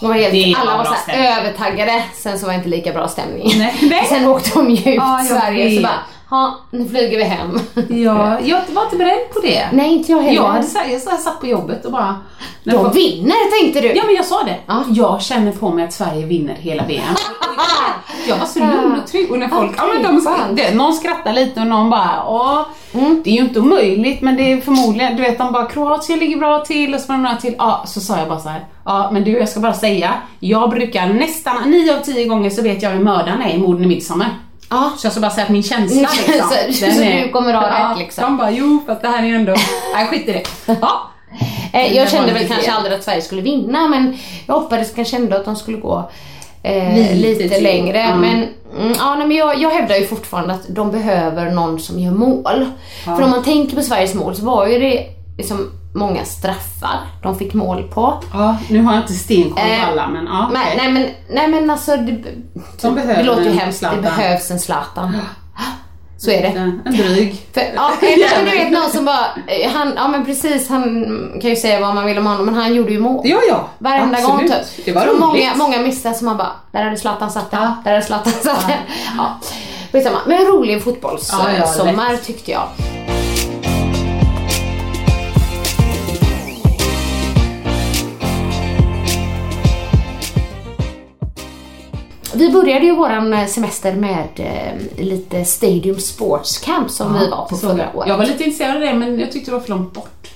[0.00, 2.92] De var helt, alla var bra så här övertaggade, sen så var det inte lika
[2.92, 3.52] bra stämning.
[3.58, 4.06] Nej, nej.
[4.08, 5.98] Sen åkte de ju ut jag Sverige så bara,
[6.34, 7.58] ja nu flyger vi hem.
[8.04, 9.68] Ja, jag var inte beredd på det.
[9.72, 10.34] Nej inte jag heller.
[10.36, 12.16] Jag hade så här, jag så här satt på jobbet och bara...
[12.64, 13.88] de folk- vinner tänkte du.
[13.96, 14.56] Ja men jag sa det.
[14.66, 14.84] Ja.
[14.88, 17.02] Jag känner på mig att Sverige vinner hela VM.
[18.28, 19.30] jag var så lugn och trygg.
[19.32, 20.56] Och när folk, ja, men de, skönt.
[20.56, 22.62] det, någon skrattar lite och någon bara, åh,
[23.24, 26.36] det är ju inte omöjligt men det är förmodligen, du vet de bara, Kroatien ligger
[26.36, 27.54] bra till och så var det några till.
[27.58, 30.70] Ja, så sa jag bara så här, ja men du jag ska bara säga, jag
[30.70, 33.86] brukar nästan, nio av tio gånger så vet jag vem mördaren är i morden i
[33.86, 34.28] Midsommar.
[34.70, 34.92] Ja.
[34.98, 36.50] Så jag ska bara säga att min känsla Så- liksom,
[36.90, 38.24] så- så är- du kommer ha ja, rätt, liksom.
[38.24, 39.54] De bara, jo för att det här är ändå,
[39.94, 40.42] nej skit i det.
[40.80, 41.10] Ja.
[41.72, 45.36] Eh, jag kände väl kanske aldrig att Sverige skulle vinna men jag hoppades kanske ändå
[45.36, 46.10] att de skulle gå
[46.62, 47.98] eh, Lite lite, längre.
[47.98, 48.16] Ja.
[48.16, 48.48] Men,
[48.80, 52.12] mm, ja, nej, men jag, jag hävdar ju fortfarande att de behöver någon som gör
[52.12, 52.66] mål.
[53.04, 55.06] För om man tänker på Sveriges mål så var ju det
[55.38, 58.22] liksom många straffar de fick mål på.
[58.32, 60.46] Ja, nu har jag inte stenkoll på Eh, alla men ja.
[60.50, 60.74] Okej.
[60.76, 62.12] nej, men, nej men alltså det,
[62.82, 65.16] De det låter ju hemskt, det behövs en Zlatan.
[66.18, 66.48] Så är det.
[66.48, 67.46] En, dryg.
[67.52, 67.90] För, ja,
[68.36, 70.82] men du vet någon som bara, eh, han, ja men precis, han
[71.40, 73.22] kan ju säga vad man vill om honom men han gjorde ju mål.
[73.24, 73.68] Ja, ja.
[73.78, 74.50] Varenda absolut.
[74.50, 74.84] gång typ.
[74.84, 75.20] Det var roligt.
[75.20, 77.76] många, många missar som man bara, där hade Zlatan satt den, Ja.
[77.84, 78.76] där hade Zlatan satt den.
[79.18, 79.40] Ja.
[79.92, 80.18] Skitsamma.
[80.26, 82.68] Men en rolig fotbollssommar Ja, ja, tyckte jag.
[92.34, 97.56] Vi började ju våran semester med eh, lite Stadium Sports Camp som vi var på
[97.56, 98.08] förra året.
[98.08, 100.28] Jag var lite intresserad av det men jag tyckte det var för långt bort.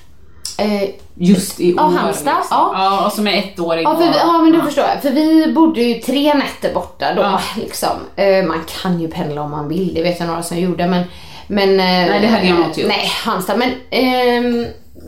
[0.57, 0.89] Eh,
[1.21, 1.79] Just i år.
[1.79, 2.57] Ja, Halmstad, Liksom.
[2.57, 2.71] ja.
[2.73, 3.05] ja.
[3.05, 3.83] och som är ettårig.
[3.85, 5.01] Ja, för, vi- ja men du förstår jag.
[5.01, 7.39] För vi bodde ju tre nätter borta då Ja.
[7.57, 7.89] liksom.
[8.15, 11.03] Eh, man kan ju pendla om man vill, det vet jag några som gjorde men...
[11.47, 12.89] men Nej, det hade jag inte gjort.
[12.89, 13.57] Nej, Halmstad.
[13.59, 14.65] Men ehm,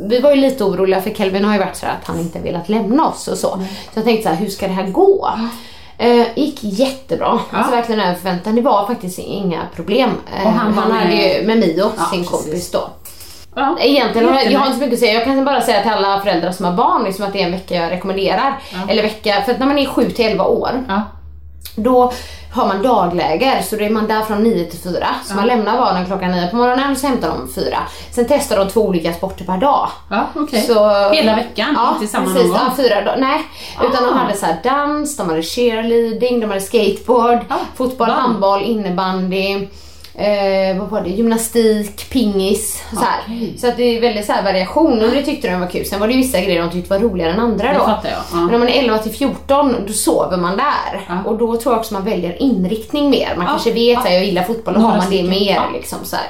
[0.09, 2.69] vi var ju lite oroliga för Kelvin har ju varit så att han inte velat
[2.69, 3.47] lämna oss och så.
[3.93, 5.29] Så jag tänkte så här, hur ska det här gå?
[6.01, 7.39] Eh, gick jättebra.
[7.51, 8.55] Alltså verkligen över förväntan.
[8.55, 10.09] Det var faktiskt inga problem.
[10.37, 12.29] Eh, Och han var hade ju med Mio, Ja, sin precis.
[12.29, 12.89] kompis då.
[13.55, 13.77] Ja.
[13.79, 15.13] Egentligen jag, jag har inte så mycket att säga.
[15.13, 17.51] Jag kan bara säga till alla föräldrar som har barn liksom att det är en
[17.51, 18.59] vecka jag rekommenderar.
[18.89, 21.01] Eller vecka, för att när man är 7 till 11 år Ja.
[21.75, 22.13] då
[22.53, 25.07] har man dagläger så då är man där från 9 till 4.
[25.25, 27.77] Så man lämnar barnen klockan 9 på morgonen och så hämtar de 4.
[28.11, 29.89] Sen testar de två olika sporter per dag.
[30.09, 30.61] Ja, okej.
[30.61, 31.73] Så- Hela veckan?
[31.77, 32.41] Ja, inte samma precis.
[32.41, 32.59] någon gång?
[32.67, 33.17] Ja, fyra dagar.
[33.17, 33.43] Nej,
[33.89, 38.61] utan de hade så här dans, de hade cheerleading, de hade skateboard, Ah, fotboll, handboll,
[38.61, 39.67] innebandy.
[40.15, 41.09] Eh, vad var det?
[41.09, 42.83] Gymnastik, pingis.
[42.93, 43.19] Så, här.
[43.25, 43.57] Okej.
[43.57, 45.85] så att det är väldigt så här variation och det tyckte de var kul.
[45.85, 47.85] Sen var det vissa grejer de tyckte var roligare än andra Det då.
[47.85, 48.35] fattar jag, ja.
[48.45, 51.01] Men om man är 11 till 14 då sover man där.
[51.07, 51.23] Ja.
[51.25, 53.33] Och då tror jag också man väljer inriktning mer.
[53.37, 53.51] Man Ja.
[53.51, 54.11] kanske vet att Ja.
[54.11, 55.61] jag gillar fotboll och har man det mer.
[55.73, 56.25] Liksom, så här.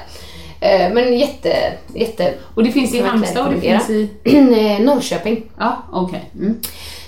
[0.60, 1.56] Eh, men jätte,
[1.94, 2.34] jätte...
[2.54, 4.08] Och det finns i Halmstad och det finns i...
[4.24, 5.42] Eh, Norrköping.
[5.58, 6.30] Ja, okej.
[6.34, 6.60] Mm.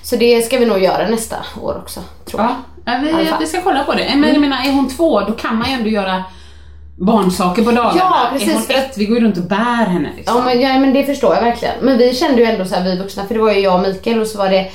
[0.02, 2.54] Så det ska vi nog göra nästa år också, tror jag.
[2.84, 4.12] Ja, vi, vi ska kolla på det.
[4.16, 6.24] Men jag menar, är hon två, då kan man ju ändå göra
[6.96, 7.94] barnsaker på dagarna.
[7.98, 10.36] Ja, precis, Är hon ett, vi går ju runt och bär henne liksom.
[10.36, 11.74] Ja men, ja men det förstår jag verkligen.
[11.82, 13.80] Men vi kände ju ändå så här, vi vuxna, för det var ju jag och
[13.80, 14.70] Mikael och så var det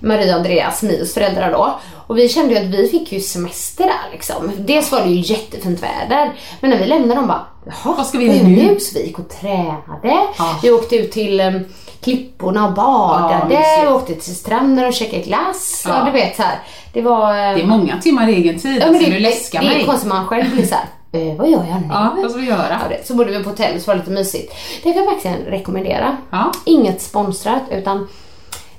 [0.00, 1.78] Maria och Andreas, Mios föräldrar då.
[2.06, 4.50] Och vi kände ju att vi fick ju semester där liksom.
[4.58, 6.32] Dels var det ju jättefint väder.
[6.60, 8.80] Men när vi lämnade dem bara, jaha, Vad ska vi göra gör nu?
[8.80, 10.16] Så vi gick och tränade.
[10.38, 10.58] Ja.
[10.62, 11.64] Vi åkte ut till um,
[12.00, 13.44] klipporna och Ja, badade.
[13.48, 13.82] mysigt.
[13.82, 15.82] vi åkte till stranden och käkade glass.
[15.88, 15.98] Ja.
[15.98, 16.04] Ja.
[16.04, 16.58] du vet så här.
[16.92, 17.28] Det var...
[17.30, 19.82] eh, Det är många timmar egen tid, ja, men det, du läskar det, det mig.
[19.82, 20.84] är konstigt man själv blir såhär,
[21.14, 21.86] eh, vad gör jag nu?
[21.90, 22.80] Ja, vad ska vi göra?
[22.82, 23.06] Ja, det.
[23.06, 24.54] Så bodde vi på hotell så var det lite mysigt.
[24.82, 26.16] Det kan jag verkligen rekommendera.
[26.30, 26.52] Ja.
[26.64, 28.08] Inget sponsrat utan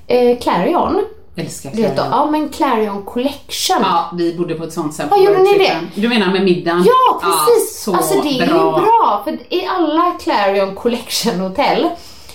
[0.06, 1.04] eh, Clarion.
[1.36, 2.06] Älskar vet Clarion.
[2.10, 3.76] ja men Clarion Collection.
[3.80, 5.06] Ja, vi bodde på ett sånt sätt.
[5.10, 5.88] Ja, gjorde ni roadtrippen.
[5.94, 6.84] Du menar med middagen?
[6.86, 7.82] Ja, precis!
[7.82, 8.78] så alltså det är bra.
[8.78, 11.88] ju bra för i alla Clarion Collection hotell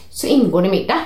[0.10, 1.00] så ingår det middag.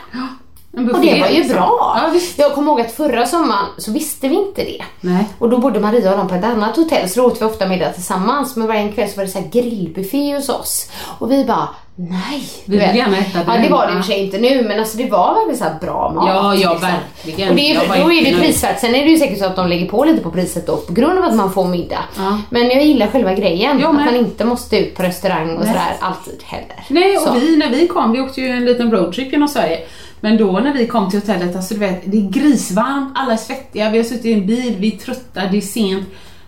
[0.78, 1.56] Och det var ju liksom.
[1.56, 1.98] bra.
[2.14, 2.20] Ja.
[2.36, 4.84] Jag kommer ihåg att förra sommaren så visste vi inte det.
[5.02, 5.26] Nej.
[5.40, 7.68] Och då bodde Maria och de på ett annat hotell så då åt vi ofta
[7.68, 8.56] middag tillsammans.
[8.56, 10.92] Men varje kväll så var det så grillbuffé hos oss.
[11.20, 12.44] Och vi bara, nej.
[12.66, 13.64] Vi vill gärna äta Ja det.
[13.64, 15.86] det var det i och för sig inte nu men alltså det var verkligen så
[15.86, 16.26] bra mat.
[16.28, 16.90] Ja, ja, liksom.
[17.26, 17.50] verkligen.
[17.50, 18.80] Och det är, då är det prisvärt.
[18.80, 20.94] Sen är det ju säkert så att de lägger på lite på priset då på
[20.94, 22.04] grund av att man får middag.
[22.18, 22.40] Ja.
[22.50, 23.80] Men jag gillar själva grejen.
[23.80, 25.68] Jag att man inte måste ut på restaurang och Nej.
[25.68, 26.86] sådär alltid heller.
[26.90, 27.34] Nej, och Så.
[27.34, 29.80] vi, när vi kom, vi åkte ju en liten roadtrip genom Sverige.
[30.26, 33.38] Men då när vi kom till hotellet, alltså du vet, det är grisvarmt, alla är
[33.38, 36.08] svettiga, vi har suttit i en bil, vi är trötta, det är sent.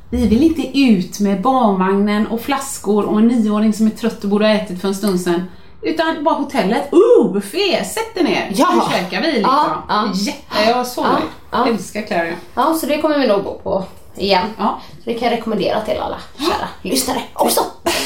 [0.09, 4.29] Vi vill inte ut med barnvagnen och flaskor och en nioåring som är trött och
[4.29, 5.43] borde ha ätit för en stund sedan.
[5.81, 8.67] Utan bara hotellet, oh buffé, sätt dig ner, Ja.
[8.73, 9.53] nu käkar vi liksom.
[9.53, 10.11] Ja, ja.
[10.13, 11.19] Jätte, jag var så Ja,
[11.51, 11.67] ja.
[11.67, 12.35] Älskar Clarion.
[12.55, 13.83] Ja, så det kommer vi nog gå på
[14.15, 14.45] igen.
[14.57, 14.79] Ja.
[15.03, 17.61] Så det kan jag rekommendera till alla kära lyssnare också.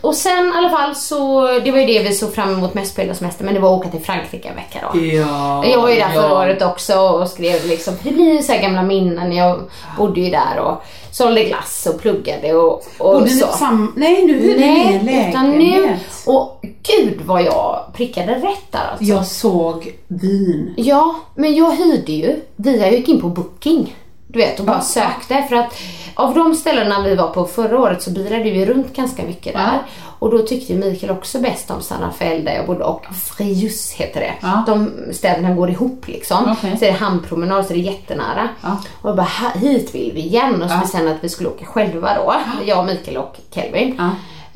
[0.00, 2.94] Och sen i alla fall så, det var ju det vi såg fram emot mest
[2.94, 4.98] på hela semestern, men det var att åka till Frankrike en vecka då.
[5.00, 6.20] Ja, Jag var ju där ja.
[6.22, 9.32] förra året också och skrev liksom, det blir ju så gamla minnen.
[9.32, 9.58] Jag
[9.98, 10.82] bodde ju där och
[11.12, 13.46] sålde glass och pluggade och, och Bodde ni så.
[13.46, 13.92] på sam...
[13.96, 16.00] Nej, nu hyrde ni en Nej, utan nu, lägenhet.
[16.26, 19.04] och gud vad jag prickade rätt där alltså.
[19.04, 20.74] Jag såg vin.
[20.76, 23.96] Ja, men jag hyrde ju via, jag gick in på booking.
[24.32, 25.74] Du vet och bara sökte för att
[26.14, 29.78] av de ställena vi var på förra året så bilade vi runt ganska mycket där.
[30.18, 33.04] Och då tyckte Mikael också bäst om San Rafael där jag bodde och
[33.36, 34.34] Frius heter det.
[34.40, 34.64] Ja.
[34.66, 36.56] De städerna går ihop liksom.
[36.58, 36.76] Okej.
[36.78, 38.48] Så är det hamnpromenad så är det jättenära.
[38.62, 38.76] Ja.
[39.02, 40.62] Och jag bara, "Ha- hit vill vi igen.
[40.62, 40.80] Och så Ja.
[40.80, 42.34] bestämde att vi skulle åka själva då.
[42.66, 43.94] Jag, Mikael och Kelvin.
[43.98, 44.10] Ja.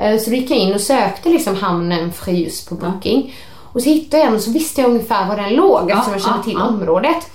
[0.05, 3.35] Eh, Så då gick jag in och sökte liksom hamnen Frius på booking.
[3.73, 6.23] Och så hittade jag en och så visste jag ungefär var den låg eftersom jag
[6.23, 6.67] kände ja, till ja.
[6.69, 7.31] området.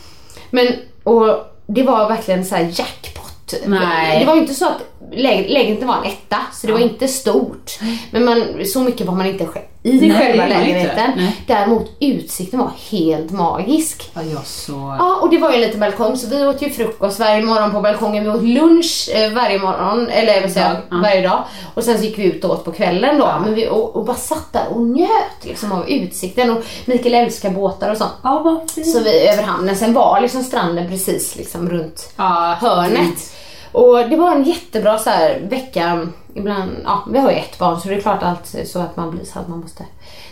[0.50, 0.68] Men,
[1.04, 3.54] och det var verkligen så här jackpot.
[3.66, 4.20] Nej.
[4.20, 7.80] Det var inte så att lä- lägenheten var en etta, så det var inte stort.
[8.12, 11.12] Men man, så mycket var man inte sj- i Nej, själva lägenheten.
[11.48, 14.12] Däremot utsikten var helt magisk.
[14.14, 14.96] Ja, jag så...
[15.00, 17.72] Ja, och det var ju en liten balkong så vi åt ju frukost varje morgon
[17.72, 18.24] på balkongen.
[18.24, 20.98] Vi åt lunch eh, varje morgon, eller jag vill säga Dag, ja.
[21.04, 21.44] varje dag.
[21.74, 23.34] Och sen så gick vi ut och åt på kvällen då.
[23.44, 26.50] Men vi, och, och bara satt där och njöt liksom av utsikten.
[26.50, 28.12] Och Mikael älskar båtar och sånt.
[28.24, 28.88] Ja, vad fint.
[28.88, 29.76] Så vi över hamnen.
[29.76, 33.34] Sen var liksom stranden precis liksom runt Ja, hörnet.
[33.72, 36.08] Och det var en jättebra så här vecka.
[36.34, 39.12] Ibland, ja, vi har ju ett barn så det är klart allt så att man
[39.12, 39.84] blir så att man måste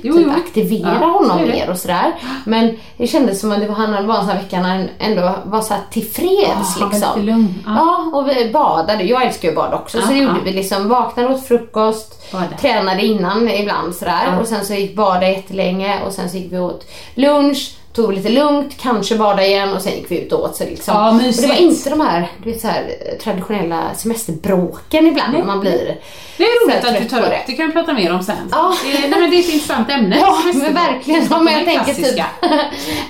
[0.01, 0.33] Jo, typ jo.
[0.33, 1.45] aktivera Ja, honom det.
[1.45, 2.11] mer och sådär.
[2.45, 4.89] Men det kändes som att det var, han var en sån här vecka när han
[4.99, 7.53] ändå var så här tillfreds han var liksom.
[7.65, 7.71] ja.
[7.75, 8.17] Ja.
[8.19, 9.03] och vi badade.
[9.03, 10.89] Jag älskar ju att bada också så det gjorde vi liksom.
[10.89, 12.45] Vaknade åt frukost, Bada.
[12.61, 16.59] tränade innan ibland sådär och sen så gick bada jättelänge och sen så gick vi
[16.59, 20.43] åt lunch, tog vi lite lugnt, kanske bada igen och sen gick vi ut och
[20.43, 20.93] åt sig liksom.
[20.95, 25.33] Ja, och det var inte de här, du vet, så här eh, traditionella semesterbråken ibland
[25.33, 25.97] när man blir
[26.37, 27.53] Det är roligt så att du tar upp det.
[27.53, 28.35] kan vi prata mer om sen.
[28.51, 28.75] Ja.
[28.83, 30.17] Det, nej, men det är ett intressant ämne.
[30.19, 31.27] Ja, men verkligen.
[31.29, 32.25] Ja, men jag tänker typ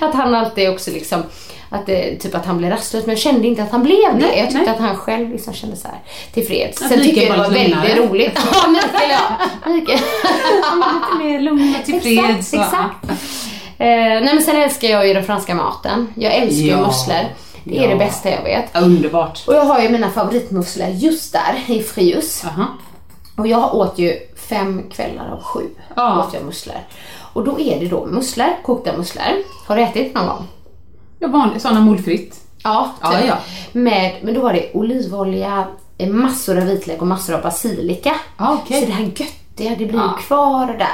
[0.00, 1.22] att han alltid också liksom
[1.70, 4.26] att det, typ att han blev rastlös men jag kände inte att han blev det.
[4.26, 4.68] Nej, jag tyckte nej.
[4.68, 5.98] att han själv liksom kände så här
[6.34, 6.78] tillfreds.
[6.78, 7.94] Sen tycker jag det var väldigt lugnare.
[7.96, 8.38] roligt.
[8.52, 9.70] Ja, Mikael ja.
[9.70, 9.98] Mikael.
[11.18, 12.54] Lite mer lugn och tillfreds.
[12.54, 13.57] Exakt, exakt.
[13.80, 16.06] Eh, nej men sen älskar jag ju den franska maten.
[16.16, 16.86] Jag älskar ju Ja.
[16.86, 17.24] musslor.
[17.64, 17.88] Det är Ja.
[17.88, 18.76] det bästa jag vet.
[18.76, 19.44] Underbart.
[19.46, 22.44] Och jag har ju mina favoritmusslor just där i Frius.
[22.44, 22.64] Aha.
[23.36, 25.66] Och jag åt ju fem kvällar av sju.
[25.96, 26.24] Ja.
[26.26, 26.76] Åt jag musslor.
[27.32, 29.24] Och då är det då musslor, kokta musslor.
[29.66, 30.46] Har du ätit någon gång?
[31.18, 32.40] Ja, vanligt, sådana målfritt.
[32.64, 33.24] Ja, Ja, typ.
[33.28, 33.34] ja.
[33.72, 35.64] Med, men då var det olivolja,
[35.98, 38.14] eh, massor av vitlök och massor av basilika.
[38.38, 38.80] Ja, okej.
[38.80, 39.26] Så det här göttiga,
[39.64, 40.14] det blir Ja.
[40.18, 40.88] ju kvar där.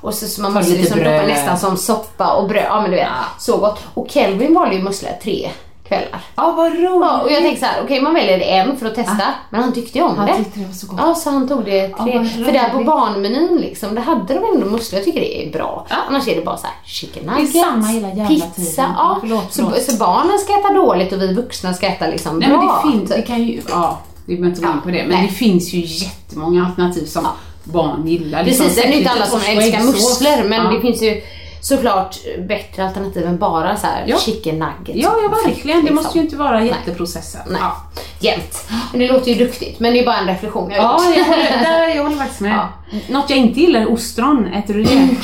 [0.00, 2.64] Och så, så man måste liksom doppa nästan som soppa och bröd.
[2.68, 3.24] Ja men du vet, Ja.
[3.38, 3.80] så gott.
[3.94, 5.50] Och Kelvin valde ju musslor tre
[5.88, 6.20] kvällar.
[6.36, 6.84] Ja, vad roligt.
[6.84, 9.72] Ja, och jag tänkte så här, okej man väljer en för att testa, men han
[9.72, 10.34] tyckte ju om Han det.
[10.36, 11.00] tyckte det var så gott.
[11.02, 12.24] Ja, så han tog det tre.
[12.24, 14.98] för där på barnmenyn liksom, där hade de ändå musslor.
[14.98, 15.86] Jag tycker det är bra.
[15.88, 15.96] Ja.
[16.08, 18.46] Annars är det bara så här chicken är nuggets, samma hela jävla pizza.
[18.56, 18.72] tiden.
[18.76, 18.92] Ja.
[18.96, 19.82] Ja, förlåt, så, förlåt.
[19.82, 22.58] så barnen ska äta dåligt och vi vuxna ska äta liksom Nej, bra.
[22.58, 23.26] men det finns, det typ.
[23.26, 25.26] kan ju, ja, vi behöver inte gå in på det, men Nej.
[25.26, 27.26] det finns ju jättemånga alternativ som
[27.68, 28.44] barn gillar.
[28.44, 30.70] Liksom Precis, det är inte alla som älskar musslor men ja.
[30.70, 31.22] det finns ju
[31.60, 32.16] såklart
[32.48, 34.18] bättre alternativ än bara så här Ja.
[34.18, 35.04] chicken nuggets.
[35.04, 35.84] Ja, ja verkligen.
[35.84, 37.42] Det måste ju inte vara jätteprocessat.
[37.48, 37.76] Nej, Ja.
[38.20, 38.64] jämt.
[38.92, 41.94] Men det låter ju duktigt, men det är bara en reflektion jag Ja, jag håller,
[41.96, 42.52] jag håller faktiskt med.
[42.52, 42.68] Ja.
[43.08, 44.46] Något jag inte gillar är ostron.
[44.46, 45.08] Äter du det?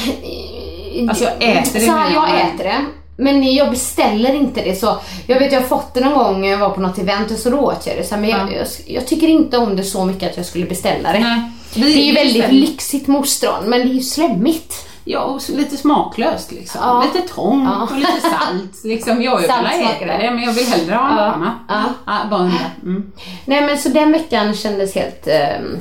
[1.08, 2.84] Alltså, jag äter det Så här, jag äter det.
[3.16, 4.98] Men jag beställer inte det så.
[5.26, 7.58] Jag vet jag har fått det någon gång jag var på något event och så
[7.58, 8.04] åt jag det.
[8.04, 8.56] Så här, men jag, Ja.
[8.56, 11.18] jag, jag tycker inte om det så mycket att jag skulle beställa det.
[11.18, 11.50] Nej.
[11.74, 14.88] Det är ju väldigt lyxigt med ostron men det är ju slemmigt.
[15.06, 16.80] Ja, och så lite smaklöst liksom.
[16.84, 17.04] Ja.
[17.14, 17.82] Lite tång Ja.
[17.82, 18.84] och lite salt.
[18.84, 19.22] Liksom.
[19.22, 20.30] Jag vill Salt äta det.
[20.30, 21.24] men jag vill hellre ha något Ja.
[21.24, 21.54] annat.
[21.68, 21.82] Ja.
[22.06, 22.52] Ja, bara.
[22.82, 23.12] Mm.
[23.44, 25.26] Nej men så den veckan kändes helt...
[25.26, 25.78] ehm,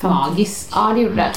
[0.00, 0.68] Magisk.
[0.74, 1.32] Ja det gjorde det.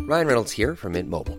[0.00, 1.38] Ryan Reynolds here from Mint Mobile.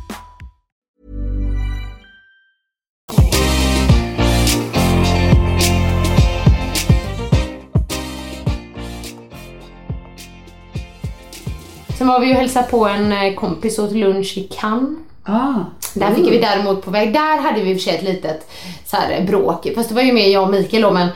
[11.97, 14.99] Sen var vi ju och hälsade på en eh, kompis och åt lunch i Cannes.
[15.23, 15.53] Ah.
[15.93, 18.51] Där fick vi däremot på väg, där hade vi i och för sig ett litet
[18.85, 19.67] så här, bråk.
[19.75, 21.07] Fast det var ju mer jag och Mikael då men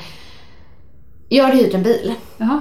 [1.29, 2.13] jag hade hyrt en bil.
[2.37, 2.59] Jaha.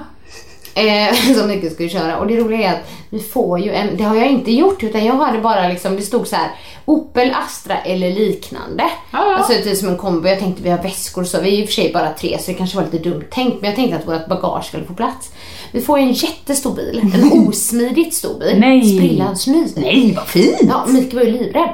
[0.75, 2.17] Eh, som Mikael skulle köra.
[2.17, 5.05] Och det roliga är att vi får ju en, det har jag inte gjort utan
[5.05, 6.51] jag hade bara liksom, det stod så här
[6.85, 8.83] Opel Astra eller liknande.
[9.11, 9.35] Ja, ja.
[9.35, 10.27] Alltså typ som en kombo.
[10.27, 12.51] Jag tänkte vi har väskor så, vi är i och för sig bara tre så
[12.51, 13.61] det kanske var lite dumt tänkt.
[13.61, 15.31] Men jag tänkte att vårt bagage skulle få plats.
[15.71, 18.59] Vi får ju en jättestor bil, en osmidigt stor bil.
[18.59, 18.97] Nej.
[18.97, 19.67] Sprillans ny.
[19.75, 20.61] Nej, vad fint!
[20.61, 21.73] Ja, Mikael var ju livrädd.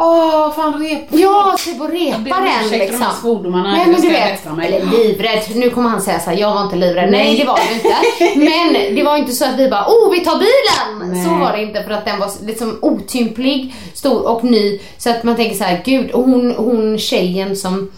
[0.00, 1.00] Åh, fan rep.
[1.10, 3.06] Ja, typ och repa den de liksom.
[3.20, 5.42] svordomarna, Nej men du jag vet, eller livrädd.
[5.54, 7.10] Nu kommer han säga så här, jag var inte livrädd.
[7.10, 7.36] Nej, Nej.
[7.36, 7.96] det var du inte.
[8.50, 11.12] Men det var inte så att vi bara, oh vi tar bilen!
[11.12, 11.24] Nej.
[11.24, 14.80] Så var det inte för att den var liksom otymplig, stor och ny.
[14.98, 17.90] Så att man tänker så här, gud, och hon, hon tjejen som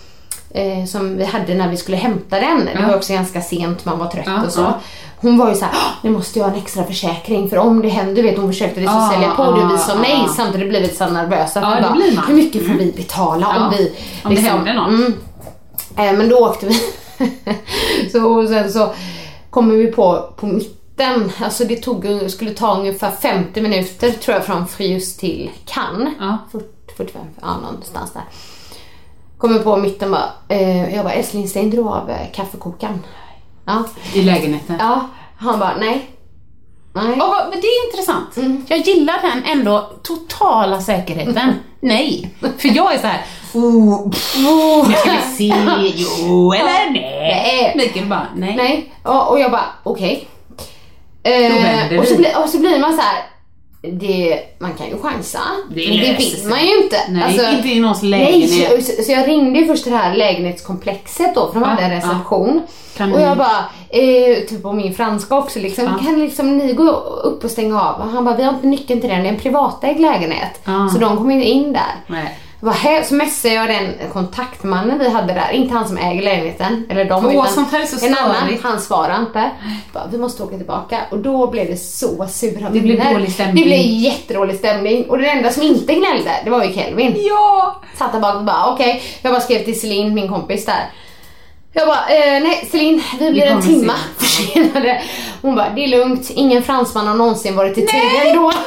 [0.54, 2.68] eh, som vi hade när vi skulle hämta den.
[2.76, 4.60] Det var också ganska sent, man var trött Ja, och så.
[4.60, 4.80] ja.
[5.20, 7.82] Hon var ju så här, "Åh, nu måste jag ha en extra försäkring för om
[7.82, 9.98] det händer, du vet hon försökte liksom Ah, sälja på det och vi sa ah,
[10.02, 10.28] nej ah.
[10.28, 11.60] samtidigt blev vi så nervösa.
[11.60, 12.24] det bara, blir man.
[12.26, 13.92] Hur mycket får vi betala om Ja, vi
[14.24, 14.88] om det händer något.
[14.88, 15.14] Mm,
[15.96, 16.74] Eh, men då åkte vi.
[18.12, 18.90] så, och sen så
[19.50, 21.32] kommer vi på, på mitten.
[21.42, 26.12] Alltså det tog, skulle ta ungefär 50 minuter tror jag från Frius till Cannes.
[26.20, 26.38] Ja.
[26.52, 26.64] 40,
[26.96, 28.22] 45, ja någonstans där.
[29.38, 33.02] Kommer på mitten bara, eh, jag bara älskling stängde du av eh, kaffekokaren?
[33.70, 33.84] Ja.
[34.14, 34.76] I lägenheten.
[34.80, 35.08] ja.
[35.38, 36.10] Han bara nej.
[36.92, 37.12] Nej.
[37.12, 38.36] Och, men det är intressant.
[38.68, 41.54] Jag gillar den ändå totala säkerheten.
[41.80, 42.30] Nej.
[42.58, 43.24] För jag är så här.
[43.54, 44.36] Oh, pff,
[44.88, 45.54] nu ska vi se,
[46.18, 46.92] jo eller nej.
[46.92, 47.72] Nej.
[47.76, 48.56] Mikael bara, nej.
[48.56, 50.28] Nej, och, och jag bara okej.
[51.22, 53.22] vänder Eh, och, så blir, och så blir man så här.
[53.82, 55.38] Det, man kan ju chansa.
[55.74, 56.96] Det men det vill man ju inte.
[57.24, 58.86] Alltså, Nej, inte i någons Nej, lägenhet.
[58.86, 62.62] så, så jag ringde ju först det här lägenhetskomplexet då, för de hade en reception.
[62.96, 66.04] Kan och jag bara, eh, typ på min franska också liksom, Ja.
[66.04, 66.90] kan liksom ni gå
[67.24, 68.00] upp och stänga av?
[68.00, 70.60] Och han bara, vi har inte nyckeln till den, det är en privatägd lägenhet.
[70.92, 71.94] Så de kommer inte in där.
[72.06, 72.38] Nej.
[72.62, 77.04] Vad Så messade jag den kontaktmannen vi hade där, inte han som äger lägenheten, eller
[77.04, 78.58] de, Åh, utan sånt här är så en annan.
[78.62, 79.50] Han svarade inte.
[79.92, 81.00] Bara, vi måste åka tillbaka.
[81.10, 83.64] Och då blev det så sura Det blev dålig stämning.
[83.64, 85.10] Det blev jättedålig stämning.
[85.10, 87.14] Och den enda som inte gnällde, det var ju Kelvin.
[87.16, 87.80] Ja!
[87.98, 90.90] Satt där bak och bara okej, jag bara skrev till Celine, min kompis där.
[91.72, 95.02] Jag bara, eh, nej Celine, vi blir en timma försenade.
[95.42, 98.52] Hon bara, det är lugnt, ingen fransman har någonsin varit i tid ändå.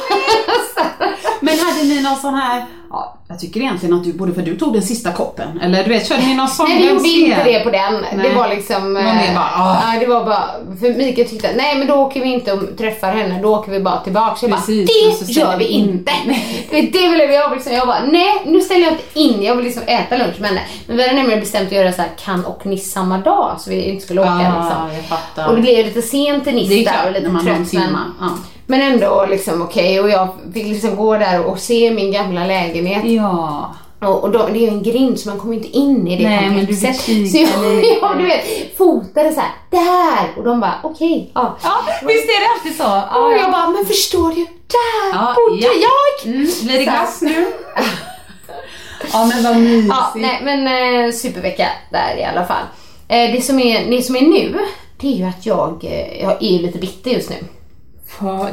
[1.44, 4.56] Men hade ni någon sån här, ja, jag tycker egentligen att du borde, för du
[4.56, 5.60] tog den sista koppen.
[5.60, 8.04] Eller du vet, körde ni någon sån Nej vi gjorde inte det på den.
[8.16, 8.28] Nej.
[8.28, 8.92] Det var liksom...
[8.92, 10.44] Mer eh, bara, ja, det var bara,
[10.80, 13.80] för Mikael tyckte nej men då åker vi inte och träffar henne, då åker vi
[13.80, 14.36] bara tillbaka.
[14.40, 15.88] Jag bara, Precis, så det gör vi vi in.
[15.90, 16.12] inte.
[16.92, 19.82] Det ville jag liksom, jag bara, nej nu ställer jag inte in, jag vill liksom
[19.86, 20.62] äta lunch med henne.
[20.86, 23.70] Men vi hade nämligen bestämt att göra så här kan och Niss samma dag, så
[23.70, 25.18] vi inte skulle åka Ah, liksom.
[25.36, 25.48] jag.
[25.48, 27.96] Och det blev lite sent till Niss där och lite trött men.
[28.20, 28.28] Ja.
[28.66, 33.04] Men ändå liksom okej och jag fick liksom gå där och se min gamla lägenhet.
[33.04, 33.74] Ja.
[34.00, 36.50] Och, då, det är ju en grind så man kommer inte in i det Nej,
[36.50, 37.30] men du komplexet.
[37.30, 40.38] Så jag, jag du vet, fotade så här, där!
[40.38, 41.56] Och de bara, okej, ja.
[41.62, 41.72] Ja,
[42.06, 42.82] visst är det alltid så?
[42.82, 43.36] Ja, Och ja.
[43.36, 44.46] jag bara, men förstår du?
[44.66, 45.70] Där Ja, bodde ja.
[45.80, 46.32] jag!
[46.34, 47.46] Mm, blir det glass nu?
[49.12, 49.88] ja men vad mysigt.
[49.94, 50.66] Ja, nej men
[51.06, 52.64] eh, supervecka där i alla fall.
[53.08, 54.58] Eh, det, som är, det som är nu,
[55.00, 57.36] det är ju att jag, eh, jag är lite bitter just nu.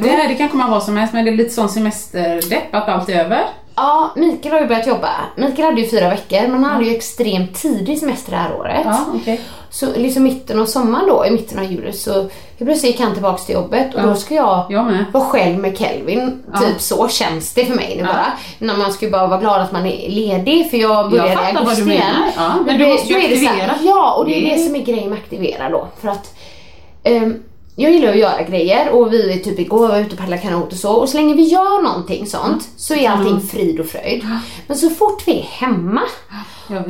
[0.00, 2.88] Det här det kan komma vad som helst men det är lite sån semesterdepp att
[2.88, 3.44] allt är över.
[3.76, 5.08] Ja, Mikael har ju börjat jobba.
[5.36, 8.80] Mikael hade ju fyra veckor, men han hade ju extremt tidig semester det här året.
[8.84, 9.40] Ja, okej.
[9.70, 13.46] Så liksom mitten av sommaren då, i mitten av juli, så plötsligt gick han tillbaks
[13.46, 14.06] till jobbet och Ja.
[14.06, 16.42] då ska jag, Jag vara själv med Kelvin.
[16.52, 16.58] Ja.
[16.58, 18.26] Typ så känns det för mig nu bara.
[18.58, 21.56] När man ska ju bara vara glad att man är ledig för jag började i
[21.56, 22.04] augusti igen.
[22.36, 23.74] Ja, men du måste ju så här- aktivera.
[23.82, 25.88] Ja, och det är Det- det som är grejen med aktivera då.
[26.00, 26.34] För att
[27.04, 27.42] ehm,
[27.76, 30.78] jag gillar att göra grejer och vi typ igår var ute och paddlade kanot och
[30.78, 34.26] så och så länge vi gör någonting sånt så är allting frid och fröjd.
[34.66, 36.02] Men så fort vi är hemma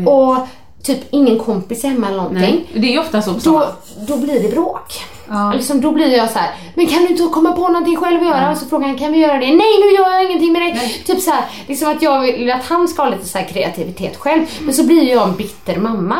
[0.06, 0.36] och
[0.82, 2.66] typ ingen kompis är hemma eller någonting.
[2.72, 3.66] Nej, det är ju ofta så Då,
[4.08, 4.92] då blir det bråk.
[5.28, 5.52] Ja.
[5.52, 8.26] Liksom, då blir jag så här, men kan du inte komma på någonting själv att
[8.26, 8.50] göra?
[8.50, 9.46] Och så frågar han, kan vi göra det?
[9.46, 10.80] Nej, nu gör jag ingenting med det.
[11.12, 14.42] Typ så här, liksom att jag vill att han ska ha lite så kreativitet själv.
[14.60, 16.16] Men så blir jag en bitter mamma.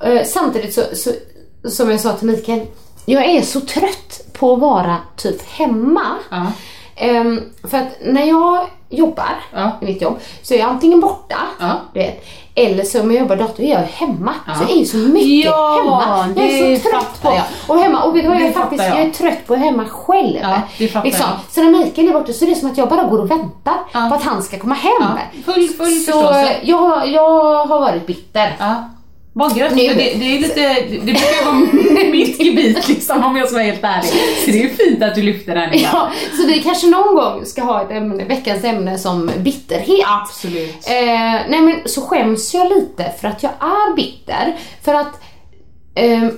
[0.00, 0.08] Ja.
[0.08, 1.10] Eh, samtidigt så, så,
[1.70, 2.66] som jag sa till Mikael,
[3.04, 6.06] jag är så trött på att vara typ hemma.
[6.30, 6.46] Ja.
[6.96, 9.70] Ehm, för att när jag jobbar Ja.
[9.80, 11.72] i mitt jobb så är jag antingen borta, Ja.
[11.92, 14.34] du vet, eller så om jag jobbar dator är jag hemma.
[14.46, 14.54] Ja.
[14.54, 16.28] Så jag är ju så mycket Ja, hemma.
[16.36, 17.42] Jag är så trött på jag.
[17.76, 18.02] och hemma.
[18.02, 18.98] Och vet du vad, jag är faktiskt jag.
[18.98, 19.06] jag.
[19.06, 20.38] är trött på att hemma själv.
[20.42, 21.12] Ja, jag.
[21.50, 24.08] Så när Mikael är borta så är det som att jag bara går och väntar
[24.08, 25.02] på att han ska komma hem.
[25.46, 26.56] Full- full så förståelse.
[26.62, 28.56] jag, jag har varit bitter.
[29.34, 29.76] Vad gött.
[29.76, 33.84] Det, det är lite, det brukar vara mitt gebit liksom om jag ska vara helt
[33.84, 34.10] ärlig.
[34.44, 35.94] Så det är fint att du lyfter den ibland.
[35.94, 40.06] Ja, så vi kanske någon gång ska ha ett ämne, veckans ämne som bitterhet.
[40.06, 40.86] Absolut.
[40.86, 44.56] Eh, nej men så skäms jag lite för att jag är bitter.
[44.82, 45.20] För att
[45.94, 46.28] eh,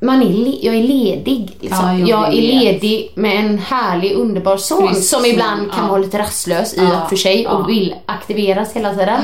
[0.00, 1.56] man är jag är ledig.
[1.60, 1.98] Liksom.
[1.98, 5.90] Ja, jag är ledig med en härlig underbar son Precis, som ibland kan ja.
[5.90, 9.20] vara lite rastlös i Ja, och för sig och vill aktiveras hela tiden.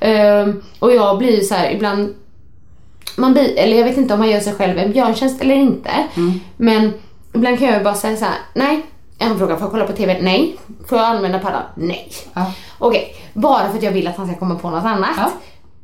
[0.00, 2.14] Eh, och jag blir så här ibland
[3.16, 5.90] man blir, eller jag vet inte om man gör sig själv en björntjänst eller inte.
[6.16, 6.40] Mm.
[6.56, 6.92] Men
[7.34, 8.82] ibland kan jag bara säga så här: nej.
[9.18, 10.18] En fråga, får jag kolla på TV?
[10.20, 10.56] Nej.
[10.88, 11.62] Får jag använda paddan?
[11.74, 12.12] Nej.
[12.34, 12.52] Ja.
[12.78, 15.10] Okej, bara för att jag vill att han ska komma på något annat.
[15.16, 15.30] Ja.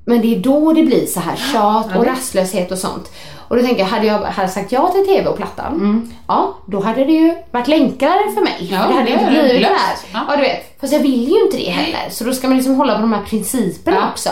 [0.05, 3.13] Men det är då det blir så här tjat Ja, och det- rastlöshet och sånt.
[3.49, 6.13] Och då tänker jag, hade jag hade sagt ja till TV och plattan, Mm.
[6.29, 8.69] ja då hade det ju varit enklare för mig.
[8.73, 9.97] Ja, det hade det inte blivit det här.
[10.13, 10.25] Ja.
[10.29, 10.37] Ja.
[10.37, 10.81] du vet.
[10.81, 12.11] Fast jag vill ju inte det heller.
[12.11, 14.09] Så då ska man liksom hålla på de här principerna Ja.
[14.11, 14.31] också.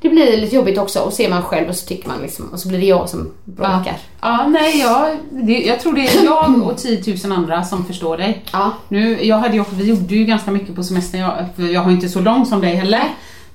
[0.00, 2.60] Det blir lite jobbigt också och ser man själv och så tycker man liksom, och
[2.60, 3.84] så blir det jag som bråkar.
[3.84, 3.92] Ja.
[4.20, 8.16] ja, nej, jag, det, jag tror det är jag och 10 000 andra som förstår
[8.16, 8.44] dig.
[8.52, 8.72] Ja.
[8.88, 12.08] Nu, jag hade ju, vi gjorde ju ganska mycket på semestern, jag, jag har inte
[12.08, 13.04] så lång som dig heller.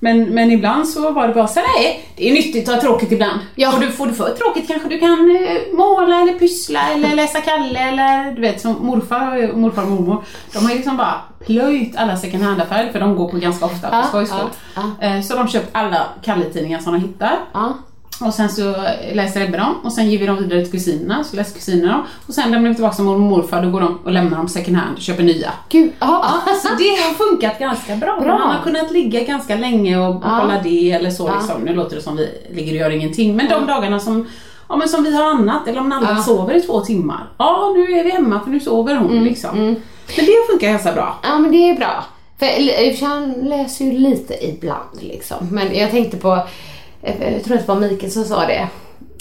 [0.03, 3.11] Men, men ibland så var det bara så nej, det är nyttigt att ha tråkigt
[3.11, 3.39] ibland.
[3.55, 3.71] Ja.
[3.71, 7.41] Får, du, får du för tråkigt kanske du kan eh, måla eller pyssla eller läsa
[7.41, 10.23] Kalle eller du vet som morfar och morfar och mormor.
[10.53, 13.89] De har ju liksom bara plöjt alla second hand-affärer för de går på ganska ofta
[13.89, 14.49] på Ja, skojs skull.
[14.75, 17.35] ja, Eh, Så de köpt alla Kalle-tidningar som de hittar.
[17.53, 17.73] Ja.
[18.21, 18.75] Och sen så
[19.13, 22.03] läser Ebbe dem och sen ger vi dem vidare till kusinerna, så läser kusinerna dem.
[22.27, 24.47] Och sen lämnar vi tillbaka till mormor och morfar, då går de och lämnar dem
[24.47, 25.51] second hand och köper nya.
[25.69, 26.25] Gud, ja.
[26.45, 28.19] Ja, så det har funkat ganska bra.
[28.19, 28.39] Bra.
[28.39, 30.39] Man har kunnat ligga ganska länge och Ja.
[30.41, 31.27] kolla det eller så.
[31.27, 31.33] Ja.
[31.39, 31.61] Liksom.
[31.61, 33.35] Nu låter det som vi ligger och gör ingenting.
[33.35, 34.27] Men de dagarna som,
[34.69, 36.23] ja, men som vi har annat, eller om Nalla Ja.
[36.23, 37.23] sover i två timmar.
[37.37, 39.11] Ja, nu är vi hemma för nu sover hon.
[39.11, 39.57] Mm, Liksom.
[40.15, 41.19] Men det funkar ganska bra.
[41.23, 42.03] Ja men det är bra.
[42.39, 45.37] För han läser ju lite ibland liksom.
[45.51, 46.39] Men jag tänkte på,
[47.03, 48.67] jag tror att det var Mikael som sa det.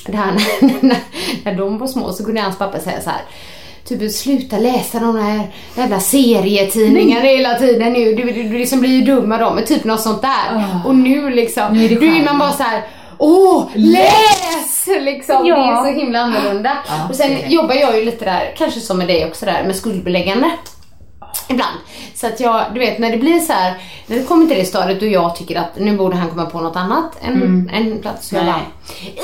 [0.07, 0.33] det här,
[0.81, 0.97] när,
[1.45, 3.21] när de var små så kunde hans pappa säga så här.
[3.85, 8.15] Typ sluta läsa de här jävla serietidningarna hela tiden nu.
[8.15, 9.61] Du, du, du liksom blir ju dum av dem.
[9.67, 10.65] Typ något sånt där.
[10.87, 12.83] Och nu liksom, Nu är då är man bara så här.
[13.19, 14.87] Åh, läs!
[15.01, 15.47] Liksom.
[15.47, 15.57] Ja.
[15.57, 16.77] Det är så himla annorlunda.
[16.89, 17.47] Ja, och sen det.
[17.47, 20.51] jobbar jag ju lite där, kanske som med dig också där, med skuldbeläggande.
[21.49, 21.77] Ibland.
[22.15, 23.75] Så att jag, du vet när det blir så här,
[24.07, 26.61] när det kommer till det stadiet då jag tycker att nu borde han komma på
[26.61, 28.29] något annat än en plats.
[28.29, 28.53] Så jag Nej.
[28.55, 28.63] bara,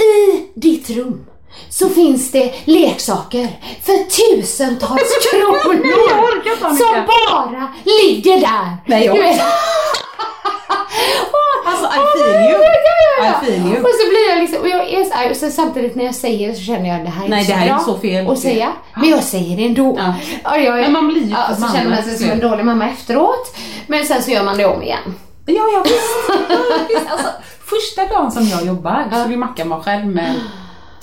[0.02, 1.26] I ditt rum
[1.70, 3.48] så finns det leksaker
[3.82, 3.96] för
[4.36, 5.82] tusentals kronor
[6.14, 6.56] Annika.
[6.84, 8.76] som bara ligger där.
[8.86, 9.16] Nej, jag.
[11.70, 12.60] Alltså, I feel you.
[12.62, 13.42] Ja, ja, ja.
[13.42, 13.76] I feel you.
[13.82, 16.14] Och så blir jag liksom, och jag är så här, och så samtidigt när jag
[16.14, 17.98] säger det så känner jag det här är Nej, inte det här är bra så
[17.98, 18.30] fel.
[18.30, 18.72] att säga.
[18.96, 19.96] Men jag säger det ändå.
[19.98, 20.14] Ja.
[20.44, 22.90] Ja, jag, Men man blir ju ja, så känner man sig som en dålig mamma
[22.90, 23.56] efteråt.
[23.86, 25.14] Men sen så gör man det om igen.
[25.46, 26.40] Ja, ja visst.
[26.48, 26.56] Ja,
[26.88, 27.10] visst.
[27.10, 27.28] Alltså,
[27.66, 30.34] första dagen som jag jobbar så skulle Mackan vara själv med,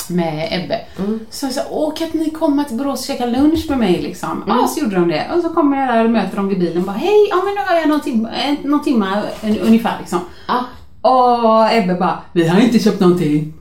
[0.09, 0.81] med Ebbe.
[1.29, 4.01] Så jag sa, åh kan inte ni komma till Borås och käka lunch med mig
[4.01, 4.43] liksom?
[4.47, 5.27] Ja, så gjorde de det.
[5.35, 7.53] Och så kommer jag där och möter dem vid bilen och bara, hej, ja men
[7.53, 10.19] nu har jag någon timme, eh, någon timme eh, ungefär liksom.
[10.47, 10.63] Ja.
[11.01, 13.53] Och Ebbe bara, vi har inte köpt någonting.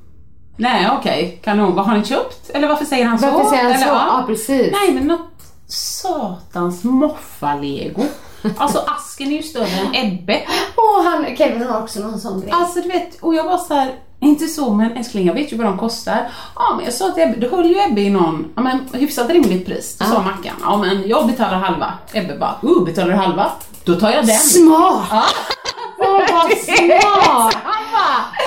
[0.57, 1.75] Nej okej, kanon.
[1.75, 2.51] Vad har ni köpt?
[2.51, 3.31] Eller varför säger han så?
[3.31, 3.93] Varför säger han Eller, så?
[3.93, 4.73] Ja, precis.
[4.73, 5.31] Nej men något
[5.67, 8.03] satans moffa-lego.
[8.57, 10.43] Alltså asken är ju större än Ebbe.
[10.75, 12.51] Och han, Kevin har också någon sån grej.
[12.51, 13.95] Alltså du vet, och jag var så här,
[14.25, 16.29] inte så men älskling jag vet ju vad de kostar.
[16.57, 19.31] Ja men jag sa till Ebbe, då höll ju Ebbe i någon, ja men hyfsat
[19.31, 19.97] rimligt pris.
[19.99, 21.93] Då sa Mackan, ja men jag betalar halva.
[22.13, 23.51] Ebbe bara, uh betalar du halva?
[23.85, 24.37] Då tar jag den.
[24.39, 25.07] Smart!
[25.11, 25.23] Ja.
[25.99, 27.55] Åh, vad smart!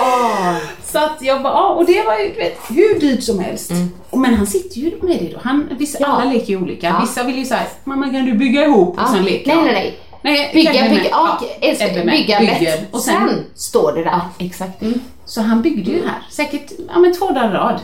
[0.01, 0.55] Åh.
[0.91, 3.71] Så att jag bara, ja och det var ju du vet, hur dyrt som helst.
[4.09, 5.39] Och Men han sitter ju med det då.
[5.43, 6.09] Han, vissa, Mm.
[6.11, 6.21] Ja.
[6.21, 6.87] Alla leker ju olika.
[6.87, 6.99] Ja.
[7.01, 8.99] Vissa vill ju säga, mamma kan du bygga ihop?
[9.01, 9.99] Och sen leker nej, nej, nej.
[10.21, 11.09] Nej, Bygga, Kevin bygga, med.
[11.11, 12.13] ja, Ja, älskar- Ebbe med.
[12.13, 12.59] bygga lätt.
[12.59, 12.85] Bygger.
[12.91, 14.11] Och sen, sen står det där.
[14.11, 14.81] Ja, exakt.
[15.27, 17.79] Så han byggde ju här, säkert ja, men två dagar i rad.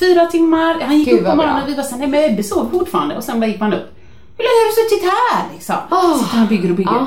[0.00, 1.18] Fyra timmar, han gick Mm.
[1.18, 3.16] Gud, upp på morgonen och vi var såhär, nej men Ebbe sover fortfarande.
[3.16, 3.94] Och sen bara gick man upp.
[4.36, 5.76] Hur länge har du suttit här liksom?
[5.90, 6.18] Åh.
[6.18, 6.92] Sitter han bygger och bygger.
[6.92, 7.06] Ja.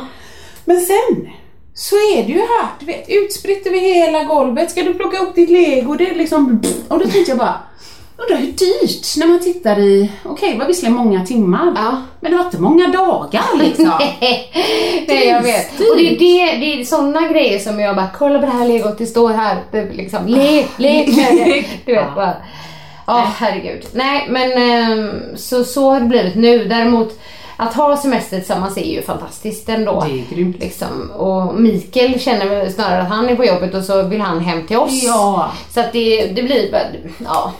[0.65, 1.29] Men sen
[1.73, 4.71] så är det ju här, du vet, utspritt över hela golvet.
[4.71, 5.93] Ska du plocka upp ditt lego?
[5.95, 6.61] Det är liksom...
[6.87, 7.59] Och då tänkte jag bara,
[8.17, 11.73] undrar hur dyrt när man tittar i, okej det var visserligen många timmar.
[11.75, 12.01] Ja.
[12.19, 13.91] Men det var inte många dagar liksom.
[15.07, 15.79] Nej jag vet.
[15.79, 18.67] Och det är, det, det är såna grejer som jag bara, kolla på det här
[18.67, 19.57] legot, det står här.
[19.71, 21.65] Det, liksom, lek, lek med det.
[21.85, 22.33] Du vet bara.
[23.07, 23.85] Ja, herregud.
[23.93, 26.65] Nej, men ehm, så, så har det blivit nu.
[26.65, 27.19] Däremot
[27.57, 30.05] att ha semester tillsammans är ju fantastiskt ändå.
[30.07, 30.59] Det är grymt.
[30.59, 31.11] Liksom.
[31.11, 34.77] Och Mikael känner snarare att han är på jobbet och så vill han hem till
[34.77, 35.03] oss.
[35.03, 35.51] Ja.
[35.73, 36.81] Så att det, det blir bara,
[37.25, 37.53] ja.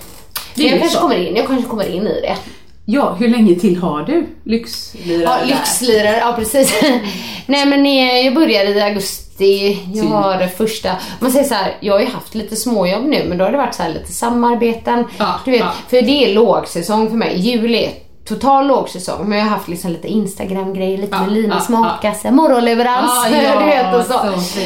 [0.56, 1.02] Jag kanske så.
[1.02, 2.38] kommer in, jag kanske kommer in i det.
[2.86, 6.82] Ja, hur länge till har du lyxlirare Ja, lyxlirare, ja precis.
[7.46, 11.94] Nej men eh, jag började i augusti, jag har första, man säger så här, jag
[11.94, 15.04] har ju haft lite småjobb nu men då har det varit så här lite samarbeten.
[15.18, 15.74] Ja, du vet, ja.
[15.90, 17.40] för det är lågsäsong för mig.
[17.40, 17.92] Juli är
[18.26, 22.32] total lågsäsong men jag har haft liksom lite Instagram-grejer, lite Ja, med Linas ja, matkasse,
[22.32, 24.42] morgonleverans, Ja, ja, du vet och så.
[24.42, 24.60] så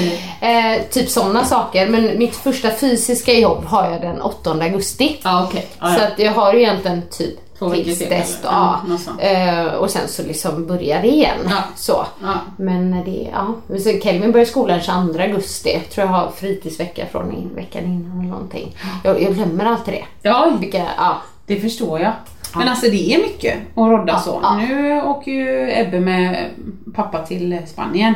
[0.45, 1.87] eh, typ sådana saker.
[1.87, 5.17] Men mitt första fysiska jobb har jag den 8 augusti.
[5.23, 5.67] Ja, okej.
[5.79, 6.07] Ja, Så ja.
[6.07, 7.39] att jag har ju egentligen typ
[7.73, 8.37] tills dess.
[8.43, 8.79] då, Ja.
[9.05, 9.21] sånt.
[9.21, 11.37] Eh, och sen så liksom börjar det igen.
[11.49, 11.55] Ja.
[11.75, 12.05] Så.
[12.21, 12.33] Ja.
[12.57, 13.77] Men det, ja.
[13.79, 15.69] Så Kelvin börjar skolan 22 augusti.
[15.73, 18.75] Jag tror jag har fritidsvecka från veckan innan eller någonting.
[19.03, 20.05] Jag, jag glömmer alltid det.
[20.29, 21.17] Ja, Vilka, ja.
[21.45, 22.11] det förstår jag.
[22.55, 24.41] Men alltså det är mycket att rodda så.
[24.57, 26.49] Nu åker ju Ebbe med
[26.95, 28.13] pappa till Spanien.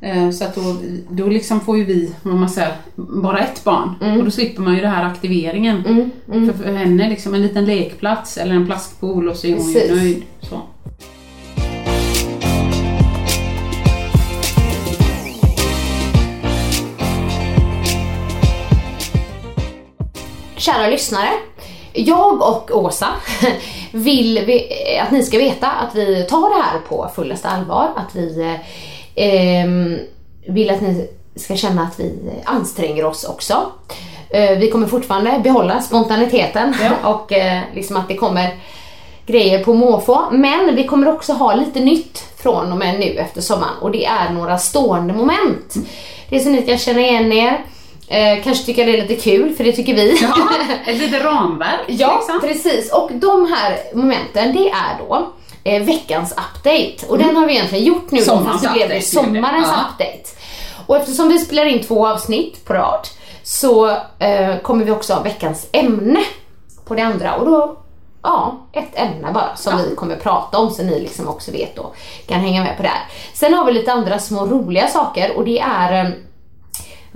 [0.00, 0.76] Eh, Så att då,
[1.10, 3.94] då liksom får ju vi, vad man säger, bara ett barn.
[4.02, 4.18] Mm.
[4.18, 6.10] Och då slipper man ju den här aktiveringen.
[6.26, 9.74] För, för henne liksom en liten lekplats eller en plaskpool och så är hon ju
[9.74, 9.90] Precis.
[9.96, 10.22] nöjd.
[10.40, 10.60] Så.
[20.56, 21.28] Kära lyssnare.
[21.96, 23.08] Jag och Åsa
[23.92, 24.68] vill vi,
[25.02, 27.88] att ni ska veta att vi tar det här på fullaste allvar.
[27.96, 28.56] Att vi
[29.14, 29.66] eh,
[30.52, 33.72] vill att ni ska känna att vi anstränger oss också.
[34.30, 36.74] Eh, vi kommer fortfarande behålla spontaniteten
[37.04, 38.54] och eh, liksom att det kommer
[39.26, 40.24] grejer på måfå.
[40.32, 44.04] Men vi kommer också ha lite nytt från och med nu efter sommaren och det
[44.04, 45.74] är några stående moment.
[46.28, 47.64] Det är så ni kan känna igen er
[48.08, 50.18] Eh, kanske tycker det är lite kul, för det tycker vi.
[50.22, 50.36] Ja,
[50.86, 51.80] ett litet ramverk.
[51.86, 52.40] Ja, liksom.
[52.40, 52.92] precis.
[52.92, 55.32] Och de här momenten, det är då
[55.64, 57.06] eh, veckans update.
[57.08, 58.18] Och den har vi egentligen gjort nu.
[58.18, 59.02] då, så blev det update, blev det.
[59.02, 59.84] sommarens Ja.
[59.90, 60.28] update.
[60.86, 63.08] Och eftersom vi spelar in två avsnitt på rad
[63.42, 66.24] så eh, kommer vi också ha veckans ämne
[66.84, 67.34] på det andra.
[67.34, 67.76] Och då,
[68.22, 71.96] ja, ett ämne bara som vi kommer prata om så ni liksom också vet och
[72.28, 73.02] kan hänga med på det här.
[73.34, 76.10] Sen har vi lite andra små roliga saker och det är eh,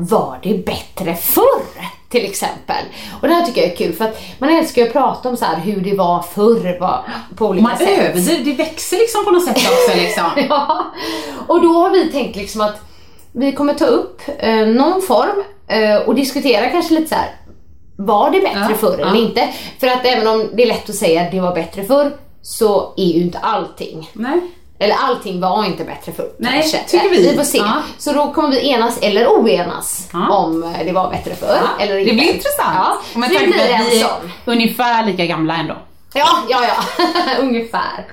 [0.04, 1.62] var det bättre förr?
[2.08, 2.84] Till exempel.
[3.22, 5.36] Och det här tycker jag är kul för att man älskar ju att prata om
[5.36, 7.04] så här hur det var förr var,
[7.36, 7.88] på olika Man sätt.
[7.98, 10.24] överdriver, det växer liksom på något sätt också liksom.
[10.48, 10.84] Ja,
[11.48, 12.80] och då har vi tänkt liksom att
[13.32, 17.34] vi kommer ta upp eh, någon form eh, och diskutera kanske lite så här.
[17.96, 19.06] Var det bättre Ja, förr ja.
[19.08, 19.48] eller inte?
[19.80, 22.94] För att även om det är lätt att säga att det var bättre förr så
[22.96, 24.10] är ju inte allting.
[24.12, 24.40] Nej.
[24.82, 26.78] Eller allting var inte bättre förr Nej, kanske.
[26.88, 27.28] tycker vi.
[27.30, 27.58] Vi får se.
[27.58, 27.82] Ja.
[27.98, 30.28] Så då kommer vi enas eller oenas Ja.
[30.36, 32.14] om eh, det var bättre förr Ja, eller det inte.
[32.14, 32.74] blir intressant.
[32.74, 34.08] Ja, Och med det tanke på att vi är
[34.44, 35.76] ungefär lika gamla ändå.
[36.14, 37.04] Ja, ja, ja.
[37.40, 38.06] Ungefär.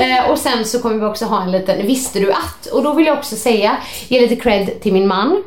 [0.00, 2.66] Eh, och sen så kommer vi också ha en liten Visste du att?
[2.72, 3.76] Och då vill jag också säga,
[4.08, 5.42] ge lite cred till min man.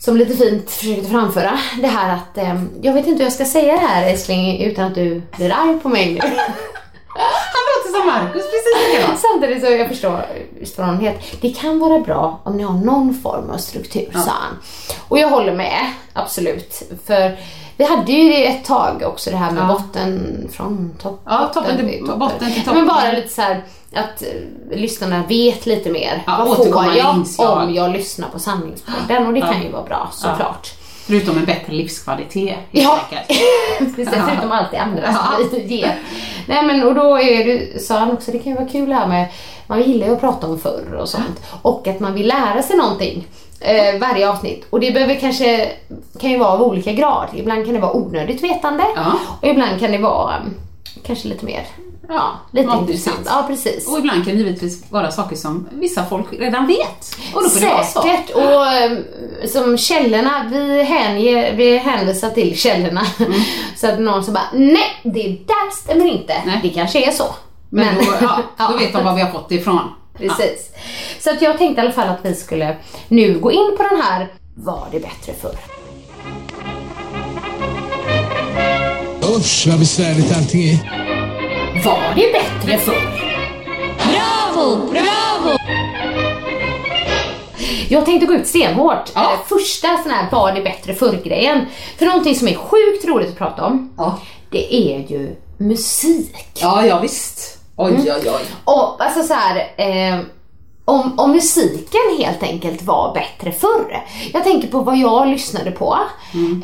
[0.00, 3.44] Som lite fint försökte framföra det här att, eh, jag vet inte hur jag ska
[3.44, 6.20] säga det här älskling utan att du blir arg på mig nu.
[7.22, 9.20] Han låter som Marcus precis likadant.
[9.32, 10.24] Samtidigt så jag förstår,
[10.60, 11.24] förstår vad han heter.
[11.40, 14.58] Det kan vara bra om ni har någon form av struktur, sa han.
[15.08, 16.82] Och jag håller med, absolut.
[17.06, 17.38] För
[17.76, 19.66] vi hade ju ett tag också det här med Ja.
[19.68, 22.78] botten från topp, Ja, toppen till- botten till toppen.
[22.78, 23.64] Men bara lite så här
[23.94, 26.22] att eh, lyssnarna vet lite mer.
[26.26, 27.62] Ja, Vad får jag inslag.
[27.62, 29.26] om jag lyssnar på sanningspodden?
[29.26, 30.72] Och det kan ju vara bra såklart.
[31.08, 32.98] Förutom en bättre livskvalitet helt Ja.
[33.10, 33.40] enkelt.
[33.96, 34.22] Precis, Ja.
[34.28, 35.36] förutom allt det andra Ja.
[35.38, 35.98] som vi ger.
[36.48, 39.06] Nej men och då är det, sa han också, det kan ju vara kul här
[39.06, 39.26] med,
[39.66, 41.42] man gillar ju att prata om förr och sånt.
[41.62, 43.26] Och att man vill lära sig någonting.
[43.60, 44.66] Eh, varje avsnitt.
[44.70, 45.70] Och det behöver kanske,
[46.20, 47.28] kan ju vara av olika grad.
[47.34, 48.84] Ibland kan det vara onödigt vetande.
[48.96, 49.12] Ja.
[49.40, 50.54] Och ibland kan det vara um,
[51.06, 51.66] kanske lite mer,
[52.08, 53.20] ja, lite intressant.
[53.26, 53.88] Ja precis.
[53.88, 57.16] Och ibland kan det givetvis vara saker som vissa folk redan vet.
[57.34, 58.02] Och då får det vara så.
[58.02, 58.30] Säkert.
[58.36, 63.06] Och um, som källorna, vi, hänger, vi hänvisar till källorna.
[63.76, 66.42] Så att någon som bara, nej det där stämmer inte.
[66.46, 66.60] Nej.
[66.62, 67.34] Det kanske är så.
[67.70, 68.68] Men, då, ja, Ja.
[68.72, 69.80] då vet de var vi har fått det ifrån.
[70.18, 70.70] Precis.
[71.20, 72.76] Så att jag tänkte i alla fall att vi skulle
[73.08, 75.56] nu gå in på den här, var det bättre förr?
[79.36, 81.07] Usch vad besvärligt allting är.
[81.84, 83.10] Var det bättre förr?
[83.96, 85.58] Bravo, bravo!
[87.88, 89.12] Jag tänkte gå ut stenhårt.
[89.14, 89.32] Ja.
[89.48, 91.66] Första sån här var det bättre förr-grejen.
[91.98, 94.18] För någonting som är sjukt roligt att prata om, Ja.
[94.50, 96.36] det är ju musik.
[96.54, 97.58] Ja, ja visst.
[97.76, 98.40] Oj, oj, oj.
[98.64, 100.20] Och alltså så här, eh,
[100.88, 104.02] om, om musiken helt enkelt var bättre förr.
[104.32, 105.98] Jag tänker på vad jag lyssnade på.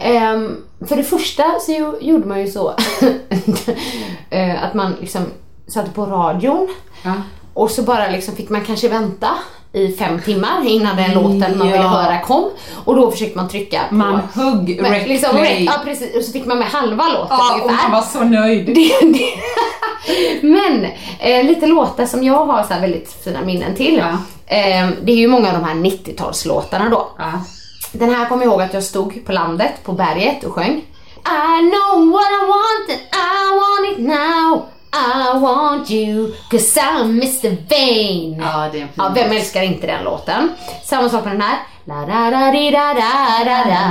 [0.00, 0.40] Eh,
[0.88, 2.68] för det första så ju, gjorde man ju så
[4.30, 5.22] eh, att man liksom
[5.68, 6.68] satte på radion
[7.02, 7.12] Ja.
[7.54, 9.28] och så bara liksom fick man kanske vänta
[9.74, 12.50] i fem timmar innan den låten man ville höra kom.
[12.84, 13.94] Och då försökte man trycka på...
[13.94, 15.46] Man hugg Men rec liksom.
[15.58, 17.88] Ja precis, och så fick man med halva låten Ja, och ungefär.
[17.88, 18.66] man var så nöjd.
[18.66, 19.34] Det, det.
[20.46, 20.86] Men
[21.18, 23.96] eh, lite låtar som jag har så väldigt fina minnen till.
[23.96, 24.10] Ja.
[24.56, 27.08] Eh, det är ju många av de här 90-talslåtarna då.
[27.18, 27.32] Ja.
[27.92, 30.82] Den här kommer jag ihåg att jag stod på landet, på berget och sjöng.
[31.26, 34.73] I know what I want and I want it now.
[34.96, 38.40] I want you cause I'm Mr Vain.
[38.40, 40.52] Ja, det är en fin Ja, vem älskar inte den låten?
[40.84, 41.58] Samma sak med den här.
[41.84, 43.82] La da da di da da da da.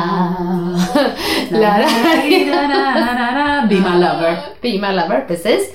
[1.49, 4.37] La da da di da Be my lover.
[4.61, 5.69] Be my lover, precis.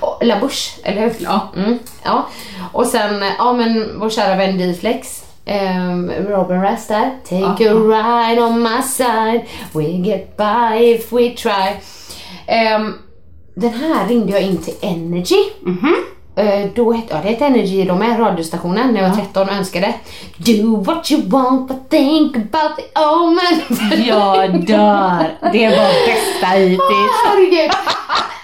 [0.00, 1.14] Och La Bouche, eller hur?
[1.18, 1.52] Ja.
[1.56, 2.28] Mm, ja.
[2.72, 5.24] Och sen, ja men vår kära vän D-Flex.
[5.46, 7.10] Um, Robin Rest där.
[7.28, 9.42] Take a ride on my side.
[9.72, 11.76] We get by if we try.
[12.46, 12.94] Ehm,
[13.58, 15.44] den här ringde jag in till Energy.
[16.36, 19.54] Eh, då hette, ja det hette Energy de är radiostationen när jag var 13 och
[19.54, 19.94] önskade
[20.36, 23.60] Do what you want but think about the omen.
[24.06, 25.50] Jag dör.
[25.52, 27.12] Det var bästa hittills.
[27.26, 27.70] Herregud.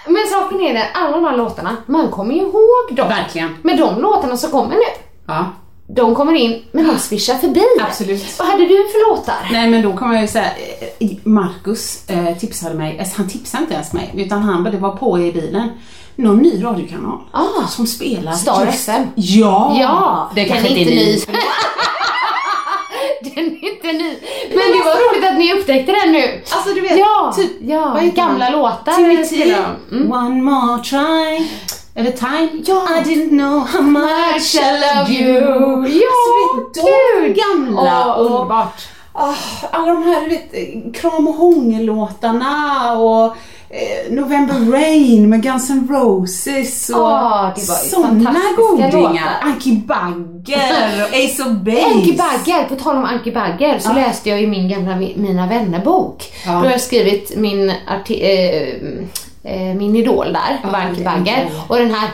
[0.07, 3.07] Men saken är den, alla de här låtarna, man kommer ju ihåg dem.
[3.09, 3.55] Verkligen.
[3.61, 4.81] Men de låtarna som kommer nu,
[5.27, 5.45] Ja.
[5.87, 7.61] De kommer in, men de svischar förbi.
[7.81, 8.39] Absolut.
[8.39, 9.49] Vad hade du för låtar?
[9.51, 10.51] Nej men då kommer jag ju säga,
[10.99, 14.77] eh, Marcus eh, tipsade mig, alltså, han tipsade inte ens mig, utan han bara, det
[14.77, 15.69] var på i bilen,
[16.15, 17.67] någon ny radiokanal Ah.
[17.67, 19.07] som spelar Star just- FM.
[19.15, 19.75] Ja!
[19.79, 21.19] Ja, det den kanske är inte är ny.
[23.21, 24.17] den är inte ny.
[24.49, 26.41] Men det var roligt att ni upptäckte den nu.
[26.51, 28.91] Alltså du vet, Ja, typ, ja gamla låtar.
[28.93, 29.61] Timmy spelar T.
[29.89, 29.95] de.
[29.95, 30.11] Mm.
[30.11, 31.47] One more try.
[31.95, 32.49] Eller time.
[32.65, 32.87] Ja.
[32.97, 35.41] I didn't know how much I love you.
[35.41, 37.35] Ja, alltså, vet, de gud.
[37.37, 38.15] gamla.
[38.15, 38.87] Och, underbart.
[39.13, 39.33] ah,
[39.71, 43.25] alla de här vet, Kram och hångel-låtarna och
[43.69, 49.39] eh, November Rain med Guns N' Roses och Ah, var ju sådana godingar.
[49.41, 51.85] Anki Bagger och Ace of Base.
[51.95, 55.47] Anki Bagger, på tal om Anki Bagger så läste jag i min gamla Mi- Mina
[55.47, 56.23] vänner-bok.
[56.45, 56.51] Ja.
[56.51, 59.03] Då har jag skrivit min, arti- eh,
[59.45, 61.41] eh, min idol där, Ja, det är Bagger.
[61.43, 61.53] Anki.
[61.67, 62.09] Och den här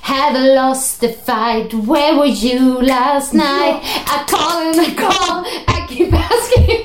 [0.00, 3.76] Have lost the fight, where were you last night?
[4.06, 6.84] I call and I call, Anki Bagger.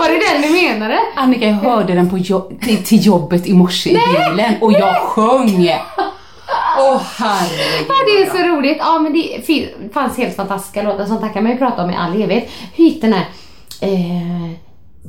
[0.00, 0.98] Var det den du menade?
[1.16, 2.50] Annika, jag hörde den på jo-
[2.84, 5.70] till, jobbet i morse i bilen och jag sjöng.
[6.78, 7.86] Åh herregud.
[7.88, 8.76] Ja, det är så roligt.
[8.80, 9.46] Ja, men det
[9.94, 11.06] fanns helt fantastiska låtar.
[11.06, 12.50] Sånt här kan man ju prata om i all evighet.
[12.74, 13.24] Hur gick den här?
[13.80, 14.50] Eh,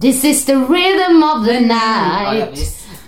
[0.02, 2.46] This is the rhythm of the Ja, ja,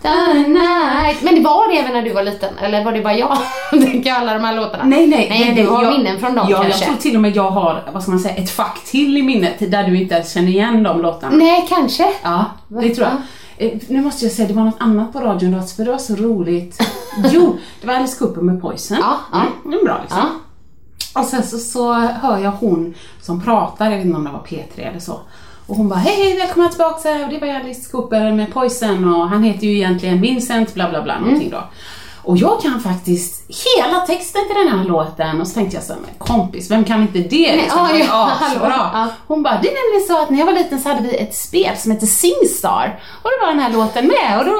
[0.10, 0.38] night.
[0.38, 0.45] visst.
[0.45, 1.22] the night.
[1.22, 2.58] Men det var det även när du var liten?
[2.58, 3.38] Eller var det bara jag?
[3.70, 4.84] Tänker jag alla de här låtarna.
[4.84, 5.28] Nej, nej.
[5.30, 6.80] Nej, du har jag, minnen från dem ja, kanske.
[6.80, 9.22] Jag tror till och med jag har, vad ska man säga, ett fack till i
[9.22, 11.36] minnet där du inte ens känner igen de låtarna.
[11.36, 12.14] Nej, kanske.
[12.24, 13.18] Ja, det tror jag.
[13.58, 15.97] Eh, Nu måste jag säga, det var något annat på radion då, för det var
[15.97, 16.82] så roligt.
[17.32, 18.97] jo, det var Alice Cooper med Poison.
[19.01, 19.38] Ja, ja.
[19.39, 20.41] Mm, det är bra liksom.
[21.16, 24.39] Och sen så, så hör jag hon som pratar, jag vet inte om det var
[24.39, 25.20] P3 eller så.
[25.68, 29.30] Och hon bara, hej hej välkomna tillbaka, och det var Alice Cooper med Poison och
[29.30, 31.63] han heter ju egentligen Vincent, bla bla bla, någonting då.
[32.24, 35.93] Och jag kan faktiskt hela texten till den här låten och så tänkte jag så
[35.93, 37.55] här, men kompis, vem kan inte det?
[37.55, 38.91] Liksom, ja, ja, ja, så hallå, bra.
[38.93, 39.07] ja.
[39.28, 41.36] Hon bara, det är nämligen så att när jag var liten så hade vi ett
[41.36, 44.51] spel som hette Singstar och då var den här låten med och då,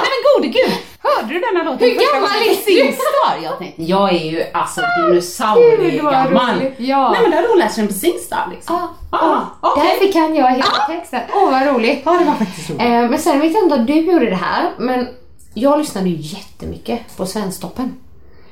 [0.00, 0.72] nej men gode gud,
[1.02, 2.54] hörde du den här låten Hur gammal är?
[2.54, 3.38] Singstar?
[3.42, 6.56] Jag tänkte, jag är ju alltså Gud, dinosaurie vad gammal.
[6.56, 7.10] roligt, ja.
[7.12, 8.76] Nej men då hade hon läst den på Singstar liksom.
[8.76, 8.88] Ja,
[9.18, 9.70] Ah, ja.
[9.70, 9.84] okej.
[10.00, 11.20] Därför kan jag hela texten.
[11.34, 12.02] Åh, vad roligt.
[12.04, 12.82] Ja, det var faktiskt roligt.
[12.82, 15.08] Eh, men sen vet jag inte om du gjorde det här, men
[15.54, 17.94] jag lyssnade ju jättemycket på Svensktoppen.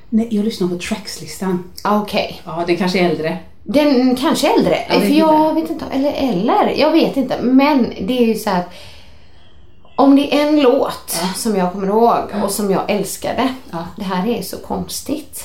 [0.08, 1.70] Nej, jag lyssnar på Trackslistan.
[1.84, 2.40] Ah, Okej.
[2.44, 3.36] Ja, den kanske är äldre.
[3.62, 7.36] Den kanske är äldre, Jag för jag vet inte, eller, eller, jag vet inte.
[7.42, 8.74] Men det är ju så här att
[9.98, 13.48] om det är en låt som jag kommer ihåg och som jag älskade.
[13.70, 13.78] Ja.
[13.96, 15.44] Det här är så konstigt.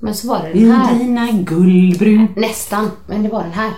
[0.00, 0.94] Men så var det den här.
[0.94, 2.28] dina guldbrun.
[2.36, 3.70] Nästan, men det var den här.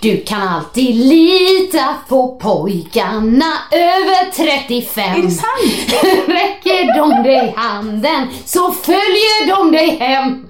[0.00, 5.04] Du kan alltid lita på pojkarna över 35.
[5.04, 6.02] Är det sant?
[6.28, 10.48] Räcker de dig handen så följer de dig hem.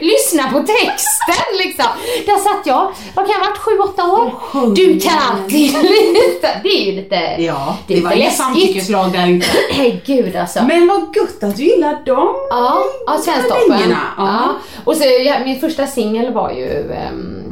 [0.00, 1.84] Lyssna på texten liksom.
[2.26, 4.30] Där satt jag, vad kan jag ha varit, sju, åtta år?
[4.30, 6.48] sjöng Du kan alltid lita.
[6.62, 9.46] Det är ju lite, Ja, det det är var inget samtyckeslag där inte.
[9.76, 10.62] Nej gud alltså.
[10.64, 12.34] Men vad gött att du gillar dem.
[12.50, 13.90] Ja, ja Svensktoppen.
[13.90, 13.96] Ja.
[14.16, 14.56] ja.
[14.84, 17.47] Och så, ja, min första singel var ju um,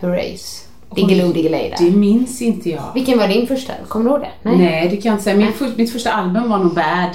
[0.00, 0.64] Hurrays.
[0.94, 1.90] Diggiloo Diggiley Det där.
[1.90, 2.92] minns inte jag.
[2.94, 3.72] Vilken var din första?
[3.88, 4.50] Kommer du ihåg det?
[4.50, 5.36] Nej, det kan jag inte säga.
[5.36, 7.10] Min för, mitt första album var nog Bad.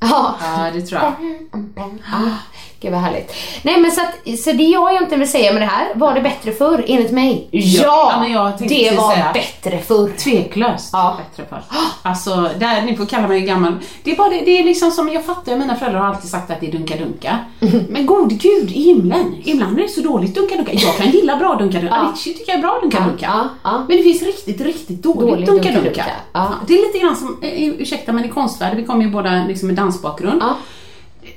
[0.00, 0.34] Ja.
[0.40, 1.12] Ja, det tror jag.
[2.80, 3.32] Gud vad härligt.
[3.62, 6.20] Nej men så, att, så det jag egentligen vill säga med det här, var det
[6.20, 7.48] bättre förr enligt mig?
[7.50, 8.24] Ja!
[8.28, 9.30] Ja, tänkte det var säga.
[9.34, 10.08] bättre förr.
[10.18, 11.18] Tveklöst Ja.
[11.18, 11.62] bättre för.
[12.02, 13.72] Alltså, där, ni får kalla mig gammal.
[14.02, 16.50] Det är, bara det, det är liksom som, jag fattar, mina föräldrar har alltid sagt
[16.50, 17.38] att det är dunka-dunka.
[17.88, 20.72] Men gode gud i himlen, ibland är det så dåligt dunka-dunka.
[20.72, 21.94] Jag kan gilla bra dunka-dunka.
[21.96, 22.08] Ja.
[22.08, 23.26] Avicii tycker jag är bra dunka-dunka.
[23.34, 23.84] Ja, ja.
[23.88, 26.04] Men det finns riktigt, riktigt dåligt, Dåligt dunka-dunka.
[26.32, 26.54] Ja.
[26.66, 29.66] Det är lite grann som, eh, ursäkta men i konstvärlden, vi kommer ju båda liksom
[29.68, 30.42] med dansbakgrund.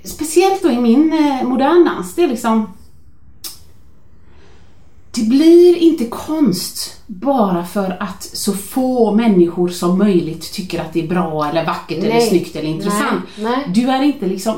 [0.08, 2.68] Speciellt då i min eh, moderndans, det är liksom
[5.12, 11.04] det blir inte konst bara för att så få människor som möjligt tycker att det
[11.04, 12.30] är bra eller vackert eller Nej.
[12.30, 13.24] snyggt eller intressant.
[13.38, 13.72] Nej, nej.
[13.74, 14.56] Du är inte liksom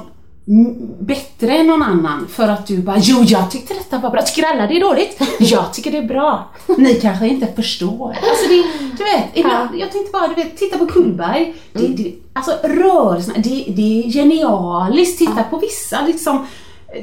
[1.00, 4.22] bättre än någon annan för att du bara Jo, jag tyckte detta var bra.
[4.22, 5.22] Tycker alla det är dåligt?
[5.40, 6.50] Jag tycker det är bra.
[6.78, 8.10] Ni kanske inte förstår.
[8.10, 8.64] Alltså det,
[8.98, 11.54] du vet, ibland, jag tänkte bara, du vet, titta på Kullberg.
[11.74, 15.20] Det, det, alltså rörelserna, det, det är genialiskt.
[15.20, 16.48] Titta på vissa liksom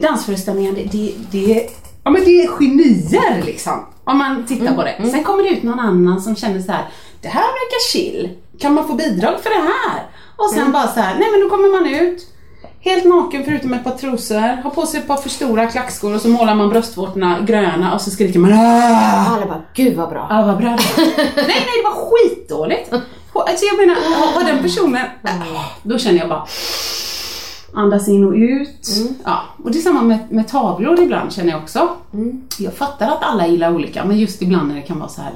[0.00, 0.72] dansföreställningar.
[0.72, 1.70] Det, det, det,
[2.04, 3.86] ja, men det är genier liksom.
[4.04, 5.10] Om man tittar på det.
[5.10, 6.84] Sen kommer det ut någon annan som känner så här.
[7.20, 8.30] Det här verkar chill.
[8.58, 10.06] Kan man få bidrag för det här?
[10.36, 12.32] Och sen bara så här, nej men då kommer man ut.
[12.86, 16.20] Helt naken förutom ett par trosor, har på sig ett par för stora klackskor och
[16.20, 20.26] så målar man bröstvårtorna gröna och så skriker man "Ah!" Alla bara, gud vad bra.
[20.30, 20.70] Ja, vad bra.
[20.96, 22.92] Nej, nej, det var skitdåligt.
[23.32, 25.02] Och, Alltså jag menar, har- har den personen...
[25.24, 25.30] äh,
[25.82, 26.46] Då känner jag bara...
[27.76, 28.88] Andas in och ut.
[29.24, 31.88] Ja, och det är samma med, med tavlor ibland känner jag också.
[32.58, 35.32] Jag fattar att alla gillar olika, men just ibland när det kan vara så här.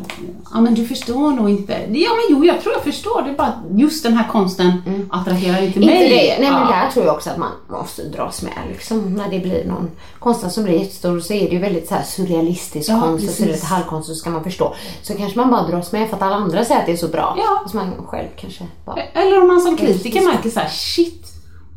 [0.55, 1.73] Ja, men du förstår nog inte.
[1.73, 3.23] Ja, men jo, jag tror jag förstår.
[3.23, 4.73] Det är bara just den här konsten
[5.11, 5.89] attraherar inte mig.
[5.89, 6.37] Inte det.
[6.41, 6.69] Nej men Ja.
[6.85, 9.15] där tror jag också att man måste dras med liksom.
[9.15, 12.03] När det blir någon konstnär som blir jättestor så är det ju väldigt så här
[12.03, 14.75] surrealistisk Ja, konst och lite halvkonst så ska man förstå.
[15.03, 17.09] Så kanske man bara dras med för att alla andra säger att det är så
[17.09, 17.35] bra.
[17.39, 17.61] Ja.
[17.65, 19.01] Och så man själv kanske bara...
[19.03, 21.30] Eller om man som kritiker märker så här, shit,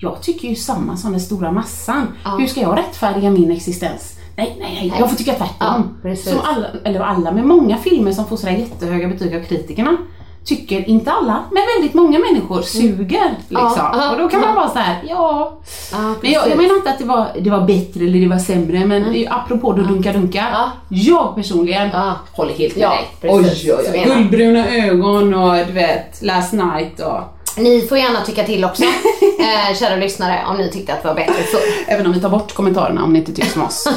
[0.04, 2.08] jag tycker ju samma som den stora massan.
[2.40, 4.20] Hur ska jag rättfärdiga min existens?
[4.36, 5.98] Nej, nej, nej, jag får tycka tvärtom.
[6.04, 9.98] Ja, som alla, eller alla, men många filmer som får sådär jättehöga betyg av kritikerna
[10.46, 13.32] tycker, inte alla, men väldigt många människor suger.
[13.40, 13.72] Liksom.
[13.78, 14.56] Ja, ja, och då kan man ja.
[14.56, 15.58] vara så här, ja.
[15.92, 18.40] Ja, men jag, jag menar inte att det var, det var bättre eller det var
[18.40, 20.46] sämre, men apropå då dunka dunka.
[20.52, 20.72] Ja.
[20.90, 22.14] Jag personligen Ja.
[22.32, 23.08] håller helt med Ja, dig.
[23.22, 23.70] precis.
[23.70, 24.04] Oj, oj, oj.
[24.06, 27.20] Guldbruna ögon och du vet, last night och...
[27.58, 28.84] Ni får gärna tycka till också,
[29.40, 31.62] eh, kära lyssnare, om ni tyckte att det var bättre förr.
[31.88, 33.88] Även om vi tar bort kommentarerna om ni inte tycker som oss.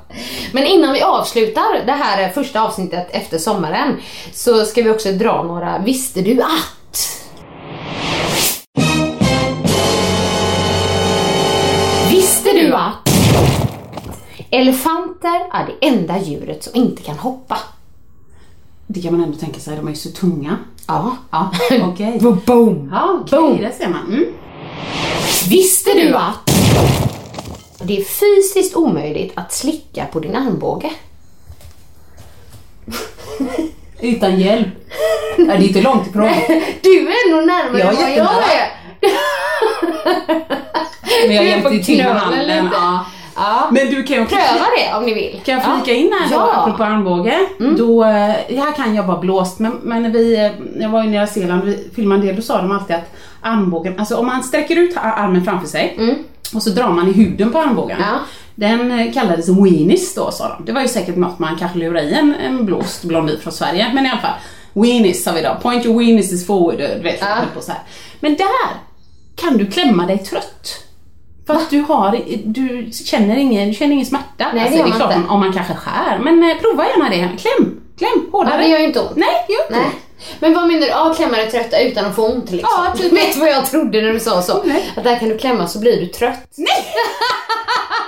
[0.52, 4.00] Men innan vi avslutar det här första avsnittet efter sommaren
[4.32, 7.22] så ska vi också dra några Visste du att?
[12.10, 13.08] Visste du att
[14.50, 17.58] elefanter är det enda djuret som inte kan hoppa?
[18.94, 20.56] Det kan man ändå tänka sig, de är ju så tunga.
[20.86, 21.16] Ja.
[21.30, 21.50] Ja,
[21.82, 22.18] okej.
[22.46, 22.90] Boom!
[22.92, 23.58] Ja, okej, Boom.
[23.58, 24.06] det ser man.
[24.06, 24.24] Mm.
[25.48, 26.50] Visste du att
[27.82, 30.90] det är fysiskt omöjligt att slicka på din armbåge?
[34.00, 34.68] Utan hjälp.
[35.38, 36.28] Ja, det är inte långt ifrån.
[36.82, 38.68] Du är nog närmare Jag är än vad jag är.
[41.26, 42.68] Men jag hjälpte till med handen.
[42.72, 43.06] Ja.
[43.42, 43.68] Ja.
[43.70, 45.40] Men du kan ju också Pröva det om ni vill.
[45.44, 45.76] Kan jag Ja.
[45.84, 46.50] flika in här då, Ja.
[46.52, 46.60] Mm.
[46.60, 47.38] apropå armbåge?
[47.78, 48.10] Då, eh,
[48.62, 51.62] här kan jag bara blåst, men, men när vi, eh, jag var i Nya Zeeland
[51.62, 54.76] och vi filmade en del, då sa de alltid att armbågen, alltså om man sträcker
[54.76, 55.96] ut ar- armen framför sig
[56.54, 57.96] och så drar man i huden på armbågen.
[57.96, 58.08] Mm.
[58.08, 58.18] Ja.
[58.54, 60.64] Den eh, kallades weenies då sa de.
[60.64, 63.90] Det var ju säkert något man kanske lurade i en, en blåst blondin från Sverige,
[63.94, 64.36] men i alla fall.
[64.72, 67.36] Weenies sa vi då, point your weenies forward, du vet, Ja.
[67.54, 67.80] på så här.
[68.20, 68.46] Men där
[69.36, 70.84] kan du klämma dig trött.
[71.46, 74.46] För att du har, du känner ingen, du känner ingen smärta.
[74.54, 75.28] Nej, alltså, det är klart inte.
[75.28, 77.28] om, om man kanske skär, men eh, prova gärna det.
[77.38, 78.54] Kläm, kläm hårdare.
[78.54, 79.16] Ja, det gör ju inte ont.
[79.16, 79.84] Nej, det gör inte Nej.
[79.84, 79.94] ont.
[80.40, 80.86] Men vad menar du?
[80.86, 82.70] Ja, klämma dig trötta utan att få ont liksom.
[82.72, 83.12] Ja, typ.
[83.18, 84.62] Vet du vad jag trodde när du sa så?
[84.64, 84.92] Nej.
[84.96, 86.52] Att där kan du klämma så blir du trött.
[86.56, 86.68] Nej!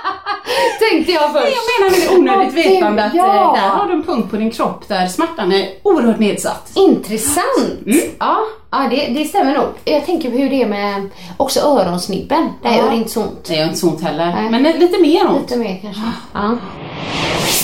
[0.91, 1.43] Tänkte jag först.
[1.43, 3.25] Nej, jag menar med det onödigt Ja, vetande att ja.
[3.57, 6.71] eh, där har du en punkt på din kropp där smärtan är oerhört nedsatt.
[6.75, 7.85] Intressant!
[7.85, 7.99] Mm.
[8.19, 8.37] Ja,
[8.71, 9.67] ja det, det stämmer nog.
[9.85, 12.49] Jag tänker på hur det är med också öronsnibben.
[12.63, 12.77] Där Ja.
[12.77, 13.43] gör det inte så ont.
[13.47, 14.49] Det gör inte så ont heller, Nej.
[14.49, 15.41] men lite mer ont.
[15.41, 16.01] Lite mer kanske.
[16.33, 16.57] Ja.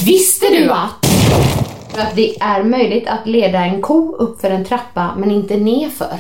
[0.06, 1.06] Visste du att,
[1.98, 6.20] att det är möjligt att leda en ko upp för en trappa men inte nerför?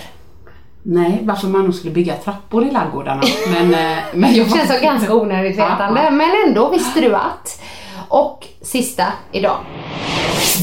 [0.83, 3.21] Nej, varför man nog skulle bygga trappor i ladugårdarna.
[3.51, 6.11] Men, eh, men jag känns som ganska onödigt vetande, ja.
[6.11, 7.61] men ändå visste du att.
[8.07, 9.57] Och sista idag.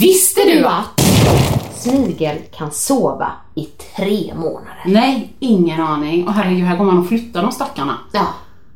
[0.01, 1.01] Visste du att
[1.75, 3.65] snigel kan sova i
[3.97, 4.83] tre månader?
[4.85, 6.29] Nej, ingen aning.
[6.29, 7.99] Och herregud, här går man och flyttar de stackarna.
[8.13, 8.27] Ja.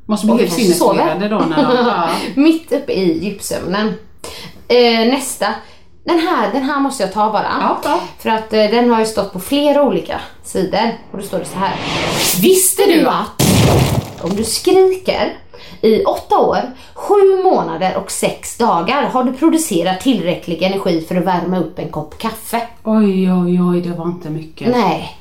[0.07, 1.77] Måste bli Och helt sinnesförvirrade då när de...
[1.87, 2.09] Ja.
[2.35, 3.95] Mitt uppe i djupsömnen.
[4.69, 5.47] Eh, nästa.
[6.05, 7.77] Den här, den här måste jag ta bara.
[7.85, 8.01] Ja.
[8.19, 10.91] För att eh, den har ju stått på flera olika sidor.
[11.11, 11.75] Och då står det så här.
[12.43, 13.43] Visste du att
[14.23, 15.33] om du skriker
[15.81, 16.59] i åtta år,
[16.95, 21.89] sju månader och sex dagar har du producerat tillräcklig energi för att värma upp en
[21.89, 22.61] kopp kaffe?
[22.85, 24.69] Oj, oj, oj, det var inte mycket.
[24.77, 25.19] Nej,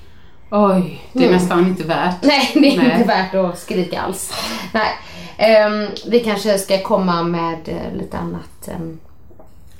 [0.53, 1.35] Oj, det är Mm.
[1.41, 2.15] nästan inte värt.
[2.21, 2.91] nej det är Nej.
[2.91, 4.33] inte värt att skrika alls.
[4.73, 4.89] Nej.
[5.37, 8.99] Ehm, vi kanske ska komma med eh, lite annat um,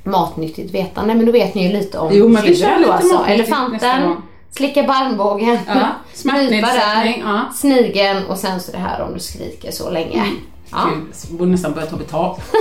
[0.03, 3.25] matnyttigt vetande, men då vet ni ju lite om Jo, men lite då alltså.
[3.27, 4.15] Elefanten,
[4.51, 5.87] slicka på armbågen, Ja,
[6.49, 7.41] nypa där, ja.
[7.53, 10.25] snigeln och sen så det här om du skriker så länge.
[10.71, 10.89] Ja.
[10.89, 12.39] Gud, borde nästan börja ta betalt.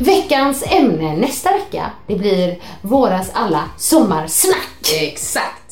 [0.00, 4.92] Veckans ämne nästa vecka, det blir våras alla sommarsnack.
[5.00, 5.69] Exakt.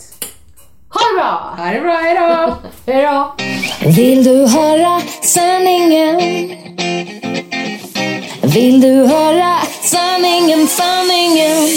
[0.90, 1.54] Ha det bra!
[1.56, 2.56] Ha det bra, hejdå!
[2.86, 3.34] Hejdå!
[3.96, 6.20] Vill du höra sanningen?
[8.42, 11.68] Vill du höra sanningen, sanningen?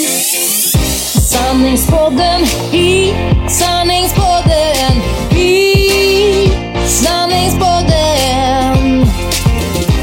[1.32, 2.42] Sanningspodden
[2.72, 3.14] i
[3.50, 5.02] sanningspodden